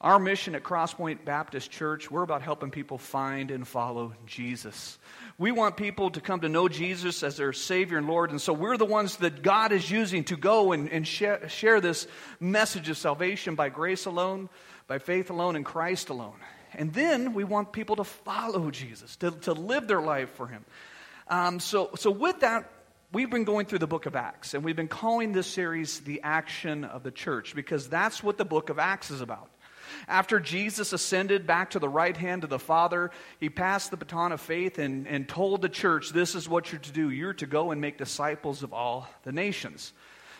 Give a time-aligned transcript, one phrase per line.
[0.00, 4.98] Our mission at Crosspoint Baptist Church, we're about helping people find and follow Jesus.
[5.36, 8.54] We want people to come to know Jesus as their Savior and Lord, and so
[8.54, 12.06] we're the ones that God is using to go and, and share, share this
[12.40, 14.48] message of salvation by grace alone,
[14.86, 16.40] by faith alone, in Christ alone.
[16.72, 20.64] And then we want people to follow Jesus, to, to live their life for Him.
[21.28, 22.72] Um, so, so, with that,
[23.12, 26.22] we've been going through the book of Acts, and we've been calling this series the
[26.22, 29.50] action of the church because that's what the book of Acts is about.
[30.08, 34.32] After Jesus ascended back to the right hand of the Father, he passed the baton
[34.32, 37.10] of faith and, and told the church, This is what you're to do.
[37.10, 39.92] You're to go and make disciples of all the nations.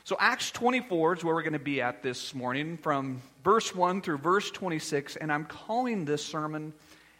[0.04, 4.02] So, Acts 24 is where we're going to be at this morning, from verse 1
[4.02, 6.72] through verse 26, and I'm calling this sermon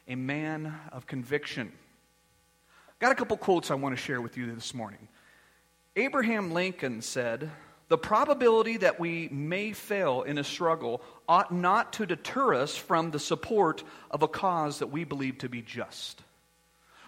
[0.09, 1.73] a man of conviction.
[2.99, 5.09] Got a couple quotes I want to share with you this morning.
[5.97, 7.51] Abraham Lincoln said,
[7.91, 13.11] the probability that we may fail in a struggle ought not to deter us from
[13.11, 13.83] the support
[14.13, 16.23] of a cause that we believe to be just.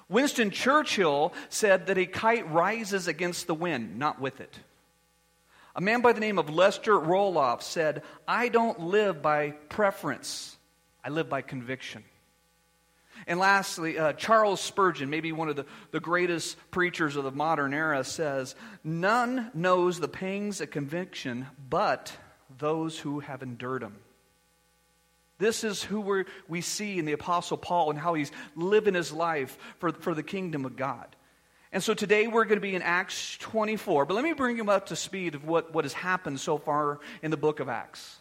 [0.09, 4.59] Winston Churchill said that a kite rises against the wind, not with it.
[5.77, 10.57] A man by the name of Lester Roloff said, I don't live by preference,
[11.05, 12.03] I live by conviction.
[13.27, 17.73] And lastly, uh, Charles Spurgeon, maybe one of the, the greatest preachers of the modern
[17.75, 22.13] era, says, None knows the pangs of conviction but
[22.59, 23.97] those who have endured them.
[25.39, 29.13] This is who we we see in the Apostle Paul and how he's living his
[29.13, 31.17] life for, for the kingdom of God.
[31.73, 34.05] And so today we're going to be in Acts 24.
[34.05, 37.01] But let me bring you up to speed of what, what has happened so far
[37.23, 38.19] in the book of Acts.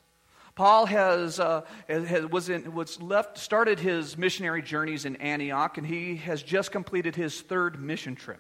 [0.61, 5.87] Paul has, uh, has was, in, was left, started his missionary journeys in Antioch, and
[5.87, 8.39] he has just completed his third mission trip.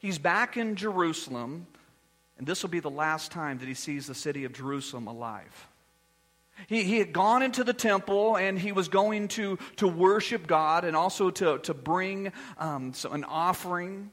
[0.00, 1.66] He's back in Jerusalem,
[2.36, 5.66] and this will be the last time that he sees the city of Jerusalem alive.
[6.66, 10.84] He, he had gone into the temple and he was going to, to worship God
[10.84, 14.10] and also to, to bring um, so an offering.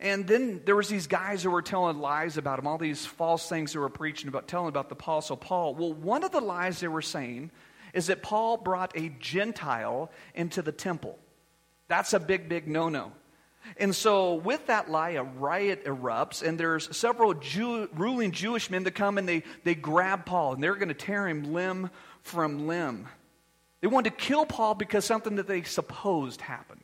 [0.00, 3.48] And then there was these guys who were telling lies about him, all these false
[3.48, 5.74] things they were preaching about, telling about the Apostle Paul.
[5.74, 7.50] Well, one of the lies they were saying
[7.92, 11.18] is that Paul brought a Gentile into the temple.
[11.88, 13.12] That's a big, big no no.
[13.76, 18.84] And so, with that lie, a riot erupts, and there's several Jew, ruling Jewish men
[18.84, 21.90] that come and they, they grab Paul, and they're going to tear him limb
[22.22, 23.08] from limb.
[23.80, 26.77] They wanted to kill Paul because something that they supposed happened.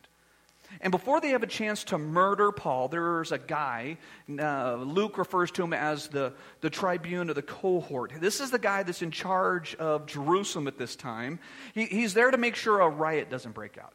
[0.81, 3.97] And before they have a chance to murder Paul, there's a guy,
[4.39, 8.13] uh, Luke refers to him as the, the tribune of the cohort.
[8.19, 11.39] This is the guy that's in charge of Jerusalem at this time.
[11.73, 13.93] He, he's there to make sure a riot doesn't break out.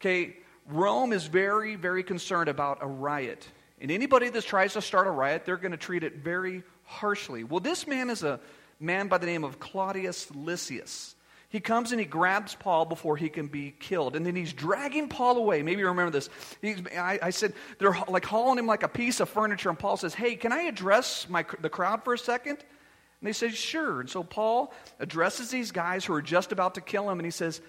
[0.00, 3.48] Okay, Rome is very, very concerned about a riot.
[3.80, 7.44] And anybody that tries to start a riot, they're going to treat it very harshly.
[7.44, 8.40] Well, this man is a
[8.80, 11.14] man by the name of Claudius Lysias.
[11.50, 14.16] He comes and he grabs Paul before he can be killed.
[14.16, 15.62] And then he's dragging Paul away.
[15.62, 16.28] Maybe you remember this.
[16.62, 19.70] I, I, said, they're like hauling him like a piece of furniture.
[19.70, 22.58] And Paul says, Hey, can I address my, the crowd for a second?
[22.58, 24.00] And they say, Sure.
[24.00, 27.18] And so Paul addresses these guys who are just about to kill him.
[27.18, 27.62] And he says,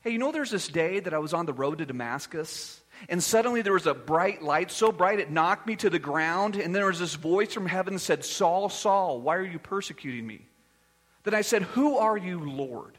[0.00, 2.80] Hey, you know, there's this day that I was on the road to Damascus.
[3.08, 6.56] And suddenly there was a bright light, so bright it knocked me to the ground.
[6.56, 9.60] And then there was this voice from heaven that said, Saul, Saul, why are you
[9.60, 10.46] persecuting me?
[11.26, 12.96] Then I said, Who are you, Lord?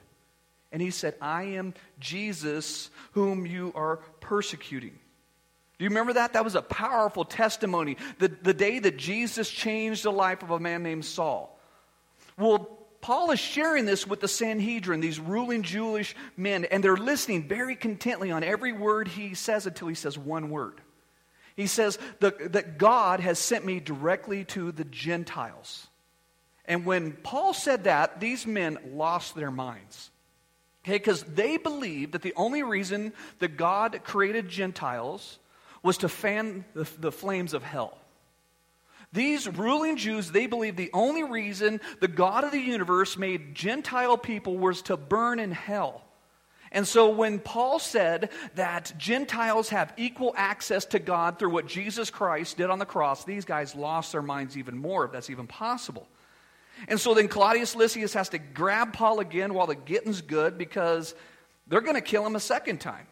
[0.74, 5.00] And he said, I am Jesus whom you are persecuting.
[5.78, 6.34] Do you remember that?
[6.34, 7.96] That was a powerful testimony.
[8.20, 11.58] The, the day that Jesus changed the life of a man named Saul.
[12.38, 12.68] Well,
[13.00, 17.78] Paul is sharing this with the Sanhedrin, these ruling Jewish men, and they're listening very
[17.78, 20.82] contently on every word he says until he says one word.
[21.56, 25.88] He says that, that God has sent me directly to the Gentiles.
[26.68, 30.12] And when Paul said that, these men lost their minds.
[30.84, 35.40] Okay, because they believed that the only reason that God created Gentiles
[35.84, 37.98] was to fan the, the flames of hell.
[39.14, 44.18] These ruling Jews, they believed the only reason the God of the universe made Gentile
[44.18, 46.04] people was to burn in hell.
[46.72, 52.10] And so when Paul said that Gentiles have equal access to God through what Jesus
[52.10, 55.48] Christ did on the cross, these guys lost their minds even more, if that's even
[55.48, 56.08] possible.
[56.88, 61.16] And so then Claudius Lysias has to grab Paul again while the getting's good because
[61.68, 63.08] they're going to kill him a second time.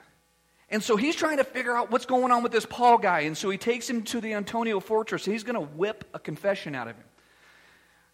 [0.69, 3.21] And so he's trying to figure out what's going on with this Paul guy.
[3.21, 5.25] And so he takes him to the Antonia fortress.
[5.25, 7.05] He's going to whip a confession out of him.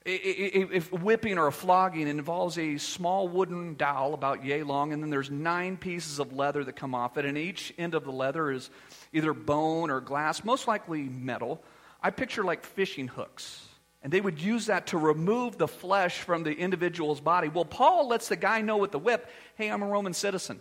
[0.04, 5.12] If whipping or a flogging involves a small wooden dowel about yay long, and then
[5.12, 8.50] there's nine pieces of leather that come off it, and each end of the leather
[8.50, 8.72] is
[9.14, 11.64] either bone or glass, most likely metal.
[12.02, 13.68] I picture like fishing hooks
[14.04, 17.50] And they would use that to remove the flesh from the individual's body.
[17.50, 20.60] Well, Paul lets the guy know with the whip, hey, I'm a Roman citizen.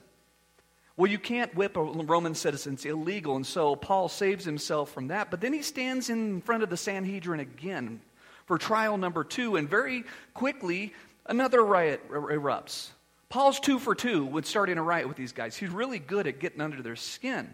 [0.97, 3.37] Well, you can't whip a Roman citizen, it's illegal.
[3.37, 5.31] And so Paul saves himself from that.
[5.31, 8.03] But then he stands in front of the Sanhedrin again
[8.45, 9.57] for trial number two.
[9.57, 10.05] And very
[10.35, 10.93] quickly,
[11.25, 12.91] another riot er, erupts.
[13.31, 15.57] Paul's two for two with starting a riot with these guys.
[15.57, 17.49] He's really good at getting under their skin.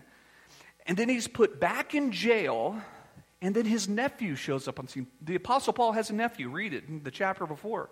[0.86, 2.80] And then he's put back in jail,
[3.42, 5.06] and then his nephew shows up on scene.
[5.22, 6.48] The Apostle Paul has a nephew.
[6.48, 7.90] Read it in the chapter before.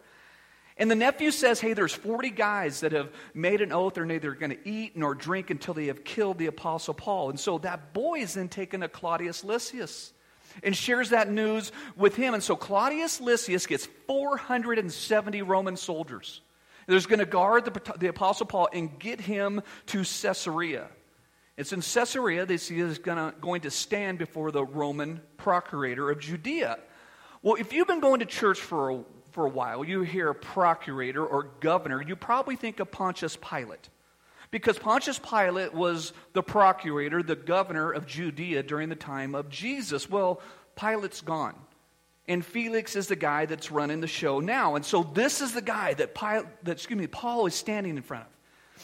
[0.77, 4.33] And the nephew says, Hey, there's 40 guys that have made an oath they're neither
[4.33, 7.31] going to eat nor drink until they have killed the Apostle Paul.
[7.31, 10.13] And so that boy is then taken to Claudius Lysias
[10.63, 12.35] and shares that news with him.
[12.35, 16.41] And so Claudius Lysias gets 470 Roman soldiers.
[16.87, 20.89] There's going to guard the, the Apostle Paul and get him to Caesarea.
[21.57, 26.19] It's in Caesarea they see is gonna, going to stand before the Roman procurator of
[26.19, 26.79] Judea.
[27.43, 31.25] Well, if you've been going to church for a, for a while, you hear procurator
[31.25, 33.89] or governor, you probably think of Pontius Pilate.
[34.51, 40.09] Because Pontius Pilate was the procurator, the governor of Judea during the time of Jesus.
[40.09, 40.41] Well,
[40.77, 41.55] Pilate's gone.
[42.27, 44.77] And Felix is the guy that's running the show now.
[44.77, 48.03] And so this is the guy that, Pilate, that excuse me, Paul is standing in
[48.03, 48.34] front of.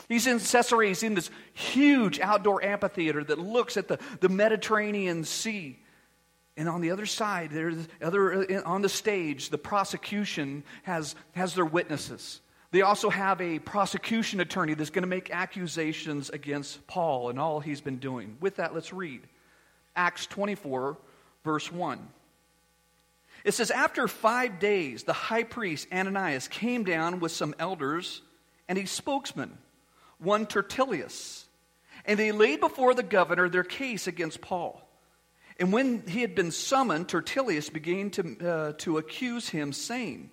[0.08, 0.88] He's in Caesarea.
[0.88, 5.78] He's in this huge outdoor amphitheater that looks at the, the Mediterranean Sea.
[6.56, 11.54] And on the other side, there's other, uh, on the stage, the prosecution has, has
[11.54, 12.40] their witnesses.
[12.72, 17.60] They also have a prosecution attorney that's going to make accusations against Paul and all
[17.60, 18.36] he's been doing.
[18.40, 19.22] With that, let's read
[19.96, 20.96] Acts 24,
[21.44, 22.08] verse 1.
[23.44, 28.22] It says, After five days, the high priest Ananias came down with some elders
[28.68, 29.58] and a spokesman,
[30.20, 31.46] one Tertullus,
[32.04, 34.86] and they laid before the governor their case against Paul.
[35.58, 40.30] And when he had been summoned, Tertullus began to, uh, to accuse him, saying,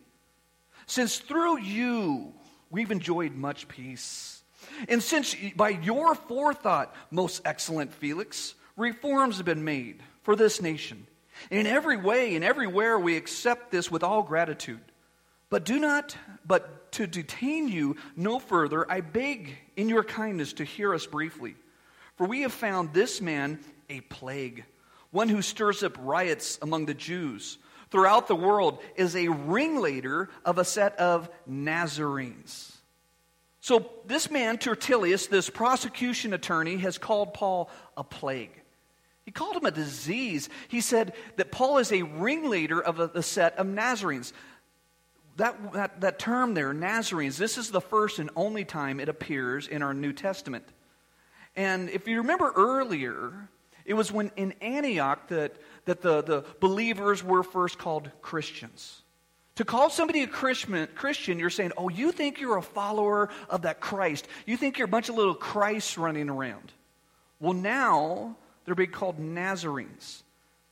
[0.85, 2.33] Since through you
[2.69, 4.41] we've enjoyed much peace,
[4.87, 11.07] and since by your forethought, most excellent Felix, reforms have been made for this nation
[11.49, 14.86] in every way and everywhere we accept this with all gratitude.
[15.49, 16.15] But do not,
[16.45, 21.55] but to detain you no further, I beg in your kindness to hear us briefly.
[22.15, 23.59] For we have found this man
[23.89, 24.65] a plague,
[25.11, 27.57] one who stirs up riots among the Jews
[27.89, 32.73] throughout the world, is a ringleader of a set of Nazarenes.
[33.61, 38.51] So this man, Tertullus, this prosecution attorney, has called Paul a plague.
[39.25, 40.47] He called him a disease.
[40.69, 44.31] He said that Paul is a ringleader of a, set of Nazarenes.
[45.37, 49.67] That, that, that term there, Nazarenes, this is the first and only time it appears
[49.67, 50.65] in our New Testament.
[51.55, 53.49] And if you remember earlier,
[53.85, 55.55] it was when in Antioch that,
[55.85, 59.03] that the, the believers were first called Christians.
[59.55, 63.79] To call somebody a Christian, you're saying, oh, you think you're a follower of that
[63.79, 64.27] Christ.
[64.45, 66.71] You think you're a bunch of little Christs running around.
[67.39, 68.35] Well, now
[68.65, 70.23] they're being called Nazarenes.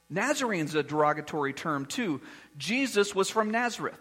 [0.09, 2.21] Nazarene's a derogatory term, too.
[2.57, 3.99] Jesus was from Nazareth.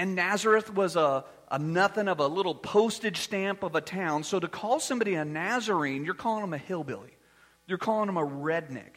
[0.00, 4.24] And Nazareth was a, a nothing of a little postage stamp of a town.
[4.24, 7.10] So to call somebody a Nazarene, you're calling them a hillbilly.
[7.66, 8.92] You're calling them a redneck.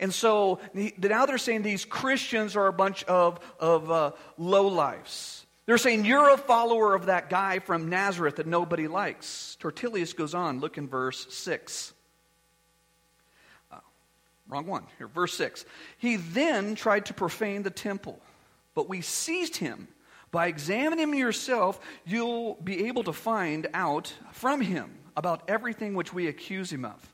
[0.00, 5.44] And so now they're saying these Christians are a bunch of, of uh, lowlifes.
[5.66, 9.56] They're saying you're a follower of that guy from Nazareth that nobody likes.
[9.60, 11.92] Tertullus goes on, look in verse 6.
[14.48, 14.84] Wrong one.
[14.98, 15.64] Here, verse 6.
[15.98, 18.18] He then tried to profane the temple,
[18.74, 19.86] but we seized him.
[20.34, 26.26] By examining yourself, you'll be able to find out from him about everything which we
[26.26, 27.12] accuse him of.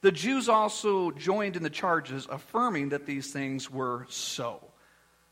[0.00, 4.66] The Jews also joined in the charges, affirming that these things were so.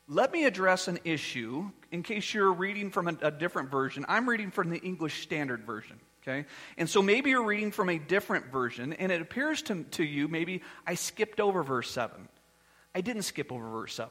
[0.06, 4.04] Let me address an issue in case you're reading from a, a different version.
[4.06, 5.98] I'm reading from the English Standard Version.
[6.22, 6.44] Okay?
[6.76, 10.28] And so maybe you're reading from a different version, and it appears to, to you
[10.28, 12.28] maybe I skipped over verse 7.
[12.94, 14.10] I didn't skip over verse 7.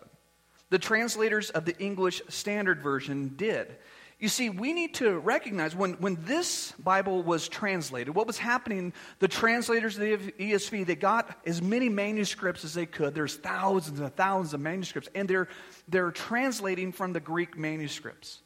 [0.73, 3.75] The translators of the English Standard Version did.
[4.17, 8.91] You see, we need to recognize when, when this Bible was translated, what was happening,
[9.19, 13.13] the translators of the ESV, they got as many manuscripts as they could.
[13.13, 15.47] There's thousands and thousands of manuscripts, and they're,
[15.87, 18.41] they're translating from the Greek manuscripts.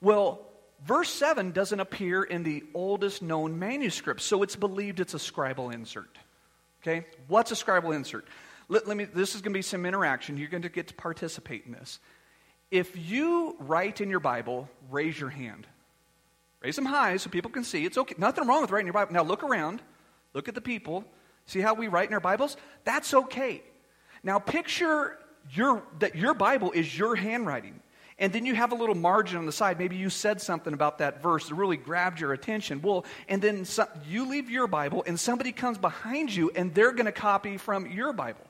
[0.00, 0.46] Well,
[0.84, 5.74] Verse 7 doesn't appear in the oldest known manuscript, so it's believed it's a scribal
[5.74, 6.18] insert.
[6.82, 7.06] Okay?
[7.26, 8.28] What's a scribal insert?
[8.68, 10.36] Let, let me, this is going to be some interaction.
[10.36, 11.98] You're going to get to participate in this.
[12.70, 15.66] If you write in your Bible, raise your hand.
[16.62, 17.84] Raise them high so people can see.
[17.84, 18.14] It's okay.
[18.18, 19.12] Nothing wrong with writing your Bible.
[19.12, 19.82] Now look around.
[20.32, 21.04] Look at the people.
[21.46, 22.56] See how we write in our Bibles?
[22.84, 23.62] That's okay.
[24.22, 25.18] Now picture
[25.52, 27.80] your, that your Bible is your handwriting.
[28.18, 29.78] And then you have a little margin on the side.
[29.78, 32.80] Maybe you said something about that verse that really grabbed your attention.
[32.80, 36.92] Well, and then some, you leave your Bible, and somebody comes behind you, and they're
[36.92, 38.40] going to copy from your Bible.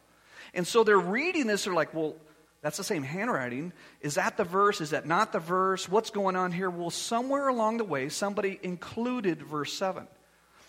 [0.55, 2.15] And so they're reading this, they're like, well,
[2.63, 3.75] that's the same handwriting.
[4.01, 4.81] Is that the verse?
[4.81, 5.87] Is that not the verse?
[5.87, 6.71] What's going on here?
[6.71, 10.07] Well, somewhere along the way, somebody included verse 7.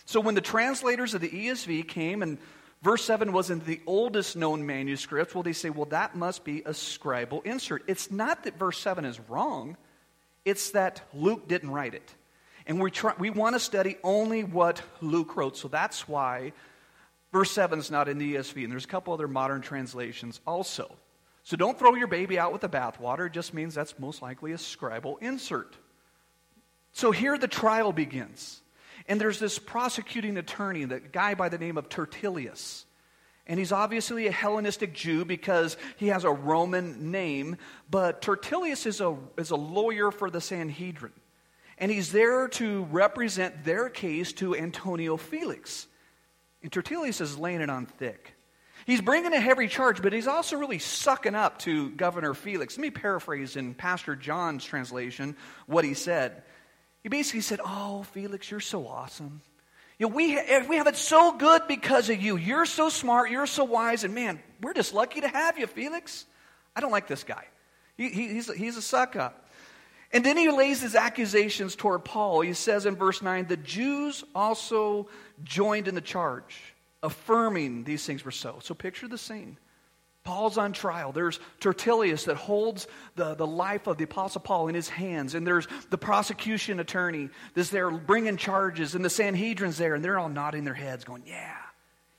[0.04, 2.36] So when the translators of the ESV came and
[2.82, 6.72] verse 7 wasn't the oldest known manuscript, well, they say, well, that must be a
[6.72, 7.82] scribal insert.
[7.86, 9.78] It's not that verse 7 is wrong,
[10.44, 12.14] it's that Luke didn't write it.
[12.66, 15.56] And we, try, we want to study only what Luke wrote.
[15.56, 16.52] So that's why
[17.36, 18.62] verse 7 is not in the ESV.
[18.62, 20.90] And there's a couple other modern translations also.
[21.42, 23.26] So don't throw your baby out with the bathwater.
[23.26, 25.76] It just means that's most likely a scribal insert.
[26.92, 28.62] So here the trial begins.
[29.06, 32.86] And there's this prosecuting attorney, the guy by the name of Tertullius.
[33.46, 37.58] And he's obviously a Hellenistic Jew because he has a Roman name,
[37.90, 41.12] but Tertullius is a, is a lawyer for the Sanhedrin.
[41.76, 45.86] And he's there to represent their case to Antonio Felix.
[46.62, 48.34] And Tertullus is laying it on thick.
[48.86, 52.76] He's bringing a heavy charge, but he's also really sucking up to Governor Felix.
[52.76, 55.36] Let me paraphrase in Pastor John's translation
[55.66, 56.42] what he said.
[57.02, 59.40] He basically said, Oh, Felix, you're so awesome.
[59.98, 62.36] You know, we, eh, we have it so good because of you.
[62.36, 66.26] You're so smart, you're so wise, and man, we're just lucky to have you, Felix.
[66.74, 67.44] I don't like this guy.
[67.96, 69.45] He, he, he's, he's a suck up.
[70.12, 72.40] And then he lays his accusations toward Paul.
[72.40, 75.08] He says in verse 9, the Jews also
[75.42, 78.58] joined in the charge, affirming these things were so.
[78.62, 79.58] So picture the scene.
[80.26, 81.12] Paul's on trial.
[81.12, 85.34] There's Tertullus that holds the, the life of the Apostle Paul in his hands.
[85.34, 88.94] And there's the prosecution attorney that's there bringing charges.
[88.94, 89.94] And the Sanhedrin's there.
[89.94, 91.56] And they're all nodding their heads, going, Yeah,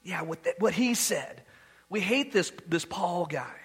[0.04, 1.44] yeah, what, what he said.
[1.90, 3.56] We hate this, this Paul guy.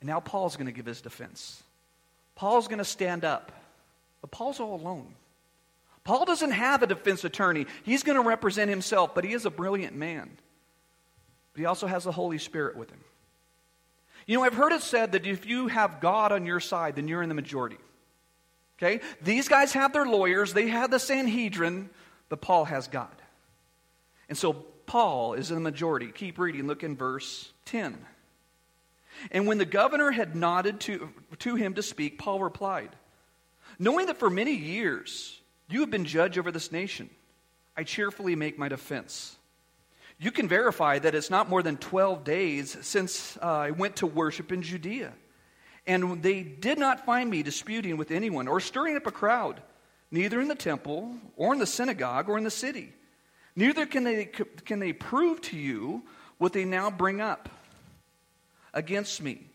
[0.00, 1.62] And now Paul's going to give his defense.
[2.34, 3.52] Paul's going to stand up.
[4.20, 5.14] But Paul's all alone.
[6.02, 7.66] Paul doesn't have a defense attorney.
[7.82, 10.36] He's going to represent himself, but he is a brilliant man
[11.54, 13.00] but he also has the Holy Spirit with him.
[14.26, 17.08] You know, I've heard it said that if you have God on your side, then
[17.08, 17.78] you're in the majority.
[18.76, 19.00] Okay?
[19.22, 21.90] These guys have their lawyers, they have the Sanhedrin,
[22.28, 23.14] but Paul has God.
[24.28, 26.08] And so Paul is in the majority.
[26.08, 28.04] Keep reading, look in verse 10.
[29.30, 32.90] And when the governor had nodded to, to him to speak, Paul replied,
[33.78, 37.10] Knowing that for many years you have been judge over this nation,
[37.76, 39.36] I cheerfully make my defense
[40.18, 44.06] you can verify that it's not more than 12 days since uh, I went to
[44.06, 45.12] worship in Judea.
[45.86, 49.60] And they did not find me disputing with anyone or stirring up a crowd,
[50.10, 52.92] neither in the temple or in the synagogue or in the city.
[53.56, 56.02] Neither can they, can they prove to you
[56.38, 57.48] what they now bring up
[58.74, 59.46] against me.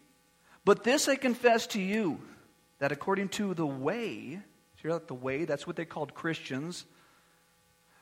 [0.65, 2.19] But this I confess to you
[2.79, 4.39] that according to the way,
[4.77, 6.85] hear that the way, that's what they called Christians,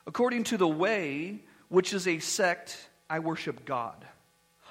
[0.06, 4.06] according to the way which is a sect, I worship God,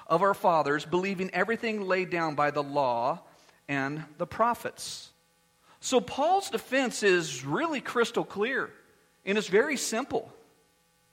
[0.06, 3.20] of our fathers, believing everything laid down by the law
[3.68, 5.10] and the prophets.
[5.80, 8.70] So Paul's defense is really crystal clear,
[9.24, 10.32] and it's very simple.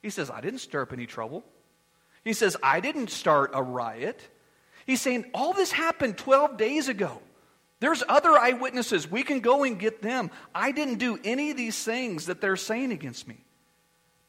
[0.01, 1.43] He says, I didn't stir up any trouble.
[2.23, 4.19] He says, I didn't start a riot.
[4.85, 7.21] He's saying, all this happened 12 days ago.
[7.79, 9.09] There's other eyewitnesses.
[9.09, 10.31] We can go and get them.
[10.53, 13.37] I didn't do any of these things that they're saying against me.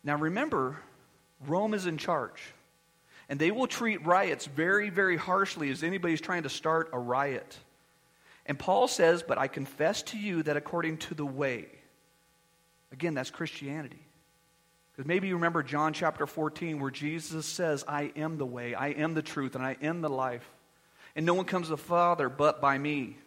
[0.02, 0.78] Now remember,
[1.46, 2.42] Rome is in charge.
[3.28, 7.58] And they will treat riots very, very harshly as anybody's trying to start a riot.
[8.46, 11.66] And Paul says, But I confess to you that according to the way,
[12.92, 14.05] again, that's Christianity.
[14.96, 18.88] Because maybe you remember John chapter 14, where Jesus says, I am the way, I
[18.88, 20.48] am the truth, and I am the life.
[21.14, 23.18] And no one comes to the Father but by me.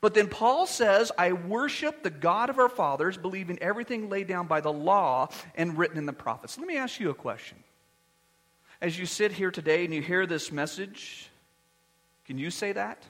[0.00, 4.46] But then Paul says, I worship the God of our fathers, believing everything laid down
[4.46, 6.56] by the law and written in the prophets.
[6.56, 7.58] Let me ask you a question.
[8.80, 11.28] As you sit here today and you hear this message,
[12.24, 13.02] can you say that?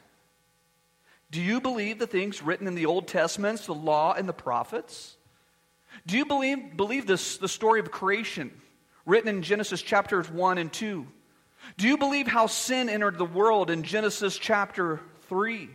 [1.30, 5.16] Do you believe the things written in the Old Testaments, the law, and the prophets?
[6.06, 8.50] Do you believe, believe this, the story of creation
[9.06, 11.06] written in Genesis chapters 1 and 2?
[11.76, 15.68] Do you believe how sin entered the world in Genesis chapter 3?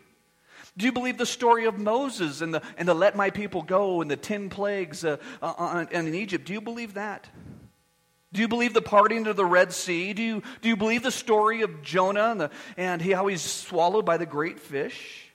[0.76, 4.02] Do you believe the story of Moses and the, and the let my people go
[4.02, 6.46] and the 10 plagues uh, uh, uh in Egypt?
[6.46, 7.28] Do you believe that?
[8.34, 10.14] Do you believe the parting of the Red Sea?
[10.14, 13.42] Do you, do you believe the story of Jonah and, the, and he, how he's
[13.42, 15.27] swallowed by the great fish?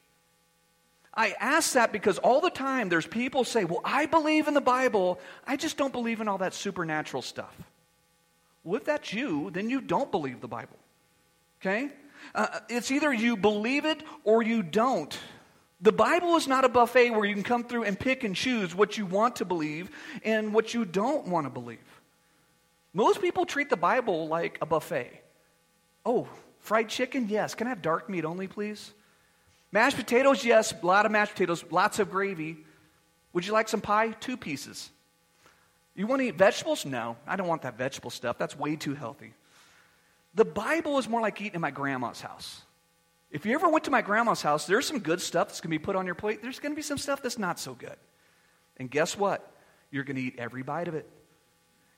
[1.15, 4.61] I ask that because all the time there's people say, Well, I believe in the
[4.61, 7.55] Bible, I just don't believe in all that supernatural stuff.
[8.65, 10.79] Well, if that's you, then you don't believe the Bible.
[11.61, 11.91] Okay?
[12.35, 15.19] Uh, it's either you believe it or you don't.
[15.81, 18.75] The Bible is not a buffet where you can come through and pick and choose
[18.75, 19.91] what you want to believe
[20.25, 21.79] and what you don't want to believe.
[22.95, 25.23] Most people treat the Bible like a buffet.
[26.07, 26.29] Oh,
[26.61, 27.29] fried chicken?
[27.29, 27.55] Yes.
[27.55, 28.93] Can I have dark meat only, please?
[29.73, 30.45] Mashed potatoes?
[30.45, 30.73] Yes.
[30.81, 32.59] A lot of mashed potatoes, lots of gravy.
[33.33, 34.11] Would you like some pie?
[34.11, 34.91] Two pieces.
[35.95, 36.87] You want to eat vegetables?
[36.87, 38.39] No, I don't want that vegetable stuff.
[38.39, 39.35] That's way too healthy.
[40.35, 42.63] The Bible is more like eating in my grandma's house.
[43.31, 45.79] If you ever went to my grandma's house, there's some good stuff that's going to
[45.79, 46.43] be put on your plate.
[46.43, 47.97] There's going to be some stuff that's not so good.
[48.79, 49.51] And guess what?
[49.91, 51.09] You're going to eat every bite of it.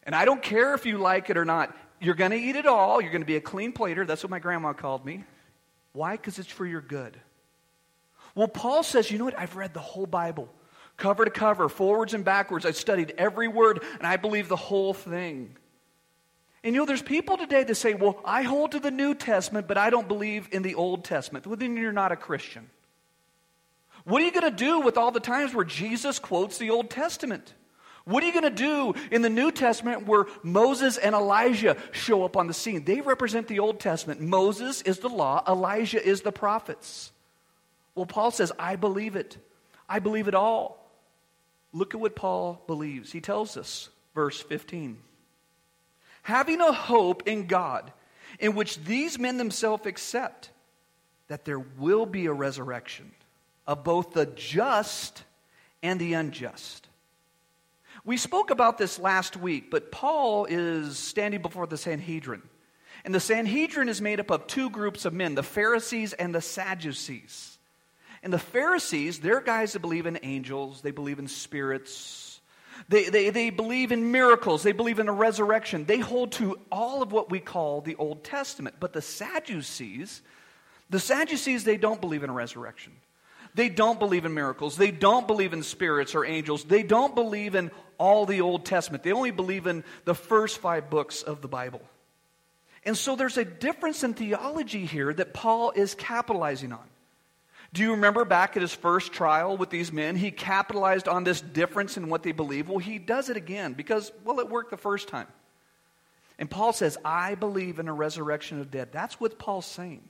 [0.05, 1.77] And I don't care if you like it or not.
[2.01, 3.01] You're going to eat it all.
[3.01, 4.05] You're going to be a clean plater.
[4.05, 5.25] That's what my grandma called me.
[5.93, 6.13] Why?
[6.13, 7.17] Because it's for your good.
[8.35, 9.39] Well, Paul says, you know what?
[9.39, 10.49] I've read the whole Bible,
[10.97, 12.67] cover to cover, forwards and backwards.
[12.67, 15.57] I've studied every word, and I believe the whole thing.
[16.65, 19.69] And you know, there's people today that say, well, I hold to the New Testament,
[19.69, 21.47] but I don't believe in the Old Testament.
[21.47, 22.71] Well, then you're not a Christian.
[24.05, 26.91] What are you going to do with all the times where Jesus quotes the Old
[26.91, 27.55] Testament?
[28.05, 32.25] What are you going to do in the New Testament where Moses and Elijah show
[32.25, 32.85] up on the scene?
[32.85, 34.21] They represent the Old Testament.
[34.21, 37.13] Moses is the law, Elijah is the prophets.
[37.95, 39.37] Well, Paul says, I believe it.
[39.89, 40.81] I believe it all.
[41.73, 43.13] Look at what Paul believes.
[43.13, 44.99] He tells us, verse 15
[46.23, 47.93] having a hope in God,
[48.41, 50.51] in which these men themselves accept
[51.29, 53.11] that there will be a resurrection
[53.67, 55.23] of both the just
[55.83, 56.89] and the unjust.
[58.05, 62.43] We spoke about this last week, but Paul is standing before the Sanhedrin.
[63.05, 66.41] And the Sanhedrin is made up of two groups of men the Pharisees and the
[66.41, 67.54] Sadducees.
[68.25, 72.41] And the Pharisees, they're guys that believe in angels, they believe in spirits,
[72.89, 74.63] they, they, they believe in miracles.
[74.63, 75.85] They believe in a resurrection.
[75.85, 78.77] They hold to all of what we call the Old Testament.
[78.81, 80.23] But the Sadducees,
[80.91, 82.93] the Sadducees, they don't believe in a resurrection.
[83.55, 84.77] They don't believe in miracles.
[84.77, 86.65] They don't believe in spirits or angels.
[86.65, 89.05] They don't believe in all the Old Testament.
[89.05, 91.81] They only believe in the first five books of the Bible.
[92.85, 96.85] And so there's a difference in theology here that Paul is capitalizing on.
[97.75, 100.15] Do you remember back at his first trial with these men?
[100.15, 102.69] He capitalized on this difference in what they believe.
[102.69, 105.27] Well, he does it again because, well, it worked the first time.
[106.39, 108.91] And Paul says, I believe in a resurrection of dead.
[108.93, 110.09] That's what Paul's saying.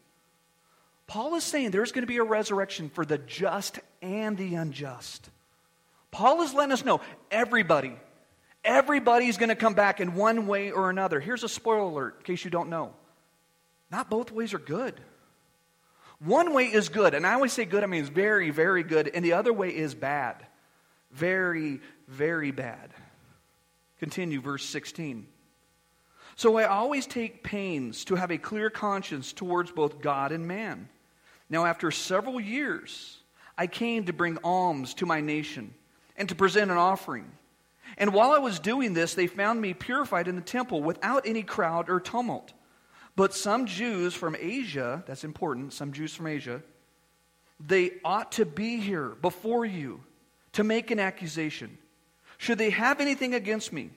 [1.07, 5.31] Paul is saying there's going to be a resurrection for the just and the unjust.
[6.11, 7.01] Paul is letting us know
[7.31, 7.97] everybody,
[8.63, 11.19] everybody's going to come back in one way or another.
[11.19, 12.93] Here's a spoiler alert in case you don't know.
[13.91, 15.01] Not both ways are good.
[16.25, 19.09] One way is good, and I always say good, I mean it's very, very good,
[19.09, 20.37] and the other way is bad.
[21.13, 22.91] Very, very bad.
[23.99, 25.27] Continue, verse 16.
[26.37, 30.89] So I always take pains to have a clear conscience towards both God and man.
[31.51, 33.19] Now, after several years,
[33.57, 35.75] I came to bring alms to my nation
[36.17, 37.31] and to present an offering.
[37.99, 41.43] And while I was doing this, they found me purified in the temple without any
[41.43, 42.53] crowd or tumult.
[43.17, 46.63] But some Jews from Asia, that's important, some Jews from Asia,
[47.65, 50.01] they ought to be here before you
[50.53, 51.79] to make an accusation.
[52.39, 53.91] Should they have anything against me?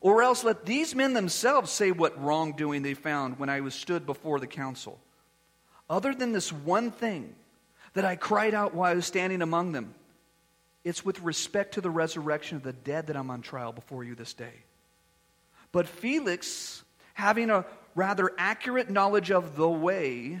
[0.00, 4.04] Or else let these men themselves say what wrongdoing they found when I was stood
[4.06, 4.98] before the council.
[5.88, 7.34] Other than this one thing
[7.92, 9.94] that I cried out while I was standing among them,
[10.82, 14.14] it's with respect to the resurrection of the dead that I'm on trial before you
[14.14, 14.52] this day.
[15.72, 16.82] But Felix,
[17.14, 20.40] having a rather accurate knowledge of the way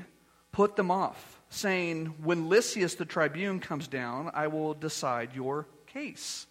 [0.52, 6.46] put them off, saying, When Lysias the tribune comes down, I will decide your case.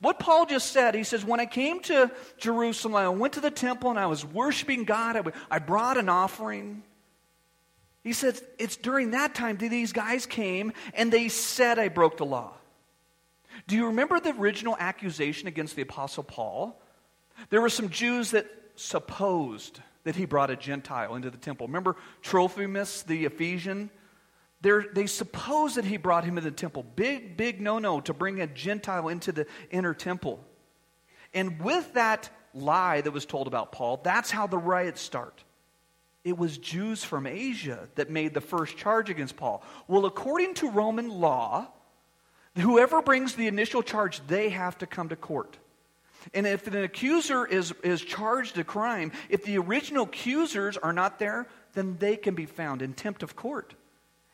[0.00, 3.50] What Paul just said, he says, When I came to Jerusalem, I went to the
[3.50, 6.82] temple and I was worshiping God, I brought an offering.
[8.02, 12.16] He says, It's during that time that these guys came and they said I broke
[12.16, 12.52] the law.
[13.66, 16.80] Do you remember the original accusation against the Apostle Paul?
[17.50, 21.66] There were some Jews that supposed that he brought a Gentile into the temple.
[21.66, 23.90] Remember Trophimus, the Ephesian?
[24.60, 26.84] They're, they suppose that he brought him into the temple.
[26.96, 30.42] Big, big no no to bring a Gentile into the inner temple.
[31.34, 35.42] And with that lie that was told about Paul, that's how the riots start.
[36.24, 39.64] It was Jews from Asia that made the first charge against Paul.
[39.88, 41.66] Well, according to Roman law,
[42.56, 45.56] whoever brings the initial charge, they have to come to court.
[46.34, 51.18] And if an accuser is, is charged a crime, if the original accusers are not
[51.18, 53.74] there, then they can be found in contempt of court.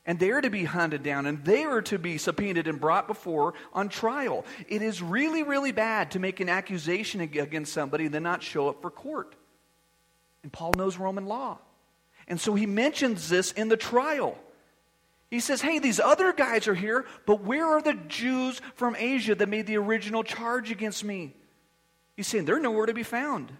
[0.04, 3.06] And they are to be hunted down and they are to be subpoenaed and brought
[3.06, 4.46] before on trial.
[4.66, 8.70] It is really, really bad to make an accusation against somebody and then not show
[8.70, 9.34] up for court.
[10.42, 11.58] And Paul knows Roman law.
[12.26, 14.38] And so he mentions this in the trial.
[15.30, 19.34] He says, Hey, these other guys are here, but where are the Jews from Asia
[19.34, 21.34] that made the original charge against me?
[22.18, 23.52] He's saying they're nowhere to be found.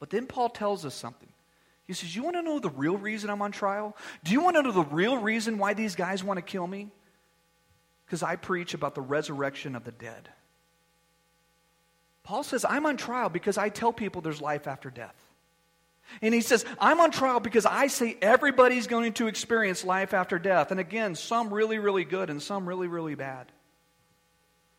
[0.00, 1.28] But then Paul tells us something.
[1.86, 3.96] He says, You want to know the real reason I'm on trial?
[4.24, 6.90] Do you want to know the real reason why these guys want to kill me?
[8.04, 10.30] Because I preach about the resurrection of the dead.
[12.24, 15.14] Paul says, I'm on trial because I tell people there's life after death.
[16.22, 20.40] And he says, I'm on trial because I say everybody's going to experience life after
[20.40, 20.72] death.
[20.72, 23.52] And again, some really, really good and some really, really bad.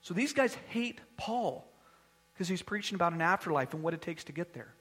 [0.02, 1.70] So these guys hate Paul
[2.34, 4.74] because he's preaching about an afterlife and what it takes to get there.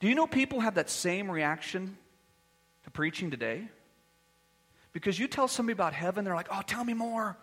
[0.00, 1.96] Do you know people have that same reaction
[2.84, 3.68] to preaching today?
[4.92, 7.36] Because you tell somebody about heaven, they're like, oh, tell me more.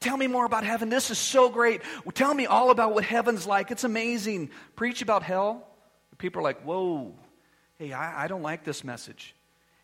[0.00, 0.88] Tell me more about heaven.
[0.88, 1.80] This is so great.
[2.14, 3.70] Tell me all about what heaven's like.
[3.70, 4.50] It's amazing.
[4.76, 5.66] Preach about hell.
[6.18, 7.14] People are like, whoa,
[7.78, 9.34] hey, I, I don't like this message.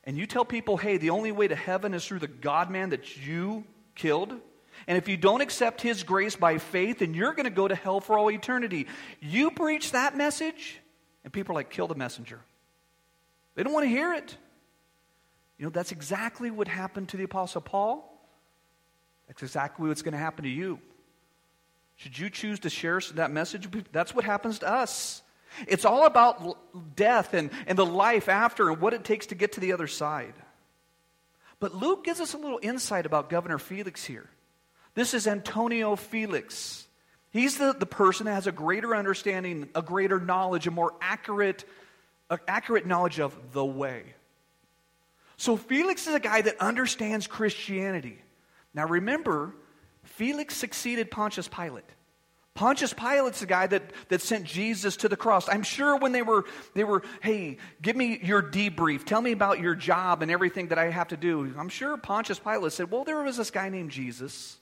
[0.05, 2.91] And you tell people, hey, the only way to heaven is through the God man
[2.91, 4.35] that you killed.
[4.87, 7.75] And if you don't accept his grace by faith, then you're going to go to
[7.75, 8.87] hell for all eternity.
[9.21, 10.81] You preach that message,
[11.25, 12.41] and people are like, kill the messenger.
[13.55, 14.37] They don't want to hear it.
[15.59, 18.07] You know, that's exactly what happened to the Apostle Paul.
[19.29, 20.81] That's exactly what's going to happen to you.
[21.97, 25.23] Should you choose to share that message, that's what happens to us.
[25.67, 29.53] It's all about death and, and the life after and what it takes to get
[29.53, 30.35] to the other side.
[31.59, 34.31] But Luke gives us a little insight about Governor Felix here.
[34.95, 36.87] This is Antonio Felix.
[37.31, 41.65] He's the, the person that has a greater understanding, a greater knowledge, a more accurate,
[42.49, 44.03] accurate knowledge of the way.
[45.37, 48.19] So Felix is a guy that understands Christianity.
[48.75, 49.55] Now remember,
[50.03, 51.85] Felix succeeded Pontius Pilate.
[52.55, 55.49] Pontius Pilate's the guy that, that sent Jesus to the cross.
[55.49, 59.07] I'm sure when they were, they were, hey, give me your debrief.
[59.07, 61.55] Tell me about your job and everything that I have to do.
[61.57, 64.59] I'm sure Pontius Pilate said, well, there was this guy named Jesus.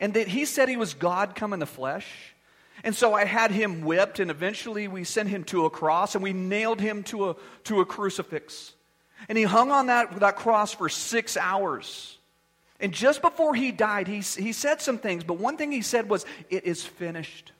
[0.00, 2.34] And that he said he was God come in the flesh.
[2.82, 6.24] And so I had him whipped, and eventually we sent him to a cross, and
[6.24, 8.72] we nailed him to a, to a crucifix.
[9.28, 12.16] And he hung on that, that cross for six hours.
[12.80, 16.08] And just before he died, he, he said some things, but one thing he said
[16.08, 17.52] was, It is finished.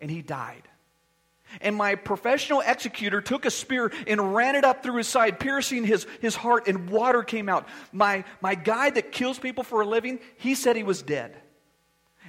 [0.00, 0.62] And he died.
[1.60, 5.84] And my professional executor took a spear and ran it up through his side, piercing
[5.84, 7.66] his, his heart, and water came out.
[7.92, 11.36] My, my guy that kills people for a living, he said he was dead.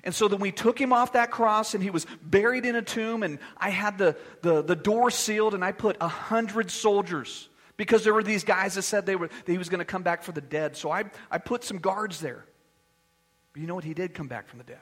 [0.03, 2.81] And so then we took him off that cross and he was buried in a
[2.81, 7.49] tomb, and I had the, the, the door sealed, and I put a hundred soldiers
[7.75, 10.03] because there were these guys that said they were, that he was going to come
[10.03, 10.77] back for the dead.
[10.77, 12.45] So I, I put some guards there.
[13.53, 13.83] But you know what?
[13.83, 14.79] He did come back from the dead.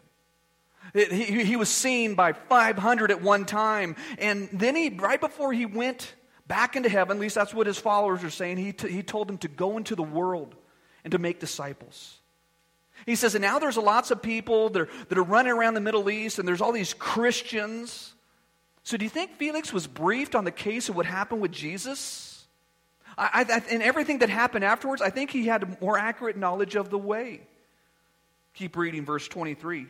[0.93, 3.95] It, he, he was seen by 500 at one time.
[4.17, 6.13] And then he, right before he went
[6.47, 9.27] back into heaven, at least that's what his followers are saying, he, t- he told
[9.27, 10.55] them to go into the world
[11.03, 12.17] and to make disciples.
[13.05, 15.81] He says, and now there's lots of people that are, that are running around the
[15.81, 18.13] Middle East, and there's all these Christians.
[18.83, 22.45] So do you think Felix was briefed on the case of what happened with Jesus?
[23.17, 26.89] I, I, and everything that happened afterwards, I think he had more accurate knowledge of
[26.89, 27.41] the way.
[28.53, 29.87] Keep reading verse 23.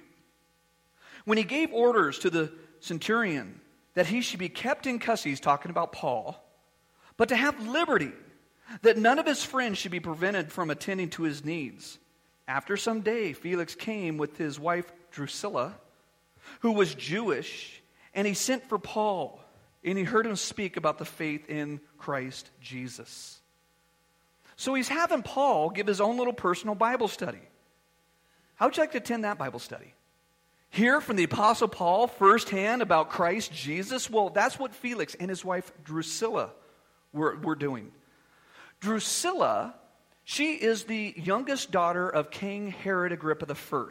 [1.26, 3.60] When he gave orders to the centurion
[3.94, 6.42] that he should be kept in custody, he's talking about Paul,
[7.18, 8.12] but to have liberty,
[8.82, 11.98] that none of his friends should be prevented from attending to his needs.
[12.48, 15.76] After some day, Felix came with his wife Drusilla,
[16.60, 17.82] who was Jewish,
[18.14, 19.40] and he sent for Paul
[19.86, 23.40] and he heard him speak about the faith in Christ Jesus.
[24.56, 27.42] So he's having Paul give his own little personal Bible study.
[28.56, 29.94] How would you like to attend that Bible study?
[30.70, 34.10] Hear from the Apostle Paul firsthand about Christ Jesus?
[34.10, 36.52] Well, that's what Felix and his wife Drusilla
[37.14, 37.92] were, were doing.
[38.82, 39.74] Drusilla,
[40.26, 43.86] she is the youngest daughter of King Herod Agrippa I.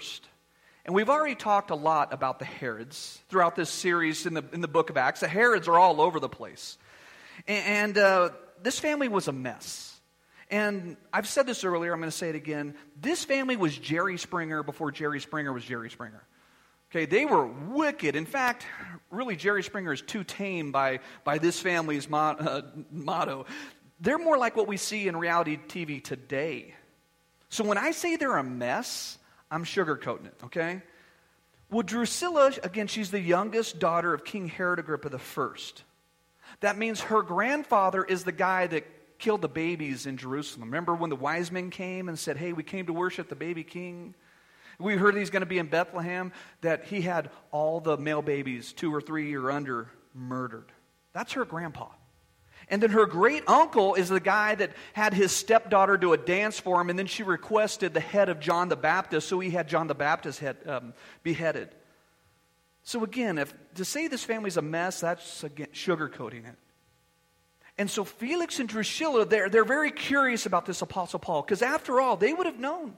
[0.84, 4.60] And we've already talked a lot about the Herods throughout this series in the, in
[4.60, 5.20] the book of Acts.
[5.20, 6.76] The Herods are all over the place.
[7.48, 8.30] And, and uh,
[8.62, 9.98] this family was a mess.
[10.50, 12.74] And I've said this earlier, I'm going to say it again.
[13.00, 16.22] This family was Jerry Springer before Jerry Springer was Jerry Springer.
[16.94, 18.14] Okay, they were wicked.
[18.14, 18.64] In fact,
[19.10, 23.46] really, Jerry Springer is too tame by, by this family's mo- uh, motto.
[23.98, 26.72] They're more like what we see in reality TV today.
[27.48, 29.18] So when I say they're a mess,
[29.50, 30.82] I'm sugarcoating it, okay?
[31.68, 35.54] Well, Drusilla, again, she's the youngest daughter of King Herod Agrippa I.
[36.60, 40.68] That means her grandfather is the guy that killed the babies in Jerusalem.
[40.68, 43.64] Remember when the wise men came and said, Hey, we came to worship the baby
[43.64, 44.14] king?
[44.78, 48.72] We heard he's going to be in Bethlehem, that he had all the male babies,
[48.72, 50.72] two or three or under, murdered.
[51.12, 51.88] That's her grandpa.
[52.68, 56.58] And then her great uncle is the guy that had his stepdaughter do a dance
[56.58, 59.68] for him, and then she requested the head of John the Baptist, so he had
[59.68, 61.74] John the Baptist head, um, beheaded.
[62.82, 66.56] So again, if to say this family's a mess, that's again sugarcoating it.
[67.76, 72.00] And so Felix and Drusilla, they're, they're very curious about this Apostle Paul, because after
[72.00, 72.96] all, they would have known.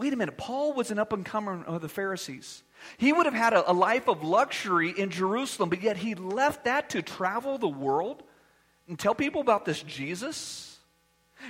[0.00, 2.62] Wait a minute, Paul was an up and comer of the Pharisees.
[2.96, 6.64] He would have had a, a life of luxury in Jerusalem, but yet he left
[6.64, 8.22] that to travel the world
[8.88, 10.78] and tell people about this Jesus.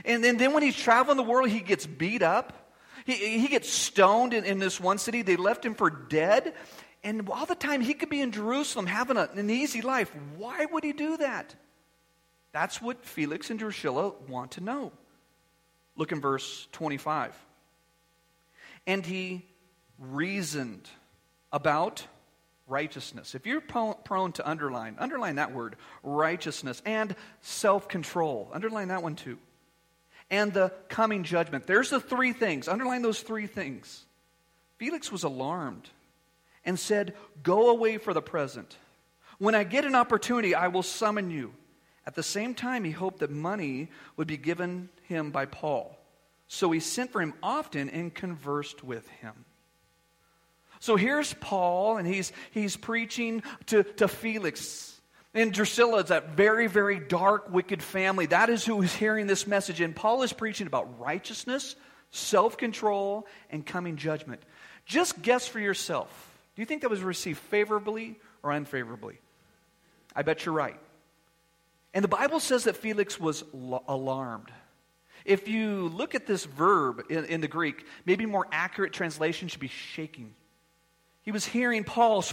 [0.04, 2.74] And, and then when he's traveling the world, he gets beat up.
[3.06, 5.22] He, he gets stoned in, in this one city.
[5.22, 6.52] They left him for dead.
[7.04, 10.12] And all the time he could be in Jerusalem having a, an easy life.
[10.36, 11.54] Why would he do that?
[12.50, 14.90] That's what Felix and Drusilla want to know.
[15.94, 17.32] Look in verse 25.
[18.90, 19.46] And he
[20.00, 20.88] reasoned
[21.52, 22.04] about
[22.66, 23.36] righteousness.
[23.36, 28.50] If you're prone to underline, underline that word, righteousness, and self control.
[28.52, 29.38] Underline that one too.
[30.28, 31.68] And the coming judgment.
[31.68, 32.66] There's the three things.
[32.66, 34.06] Underline those three things.
[34.76, 35.88] Felix was alarmed
[36.64, 38.76] and said, Go away for the present.
[39.38, 41.54] When I get an opportunity, I will summon you.
[42.08, 45.96] At the same time, he hoped that money would be given him by Paul.
[46.52, 49.44] So he sent for him often and conversed with him.
[50.80, 55.00] So here's Paul, and he's, he's preaching to, to Felix.
[55.32, 58.26] And Drusilla is that very, very dark, wicked family.
[58.26, 59.80] That is who is hearing this message.
[59.80, 61.76] And Paul is preaching about righteousness,
[62.10, 64.42] self control, and coming judgment.
[64.86, 66.08] Just guess for yourself.
[66.56, 69.20] Do you think that was received favorably or unfavorably?
[70.16, 70.80] I bet you're right.
[71.94, 73.44] And the Bible says that Felix was
[73.86, 74.50] alarmed.
[75.24, 79.60] If you look at this verb in, in the Greek, maybe more accurate translation should
[79.60, 80.34] be shaking.
[81.22, 82.24] He was hearing Paul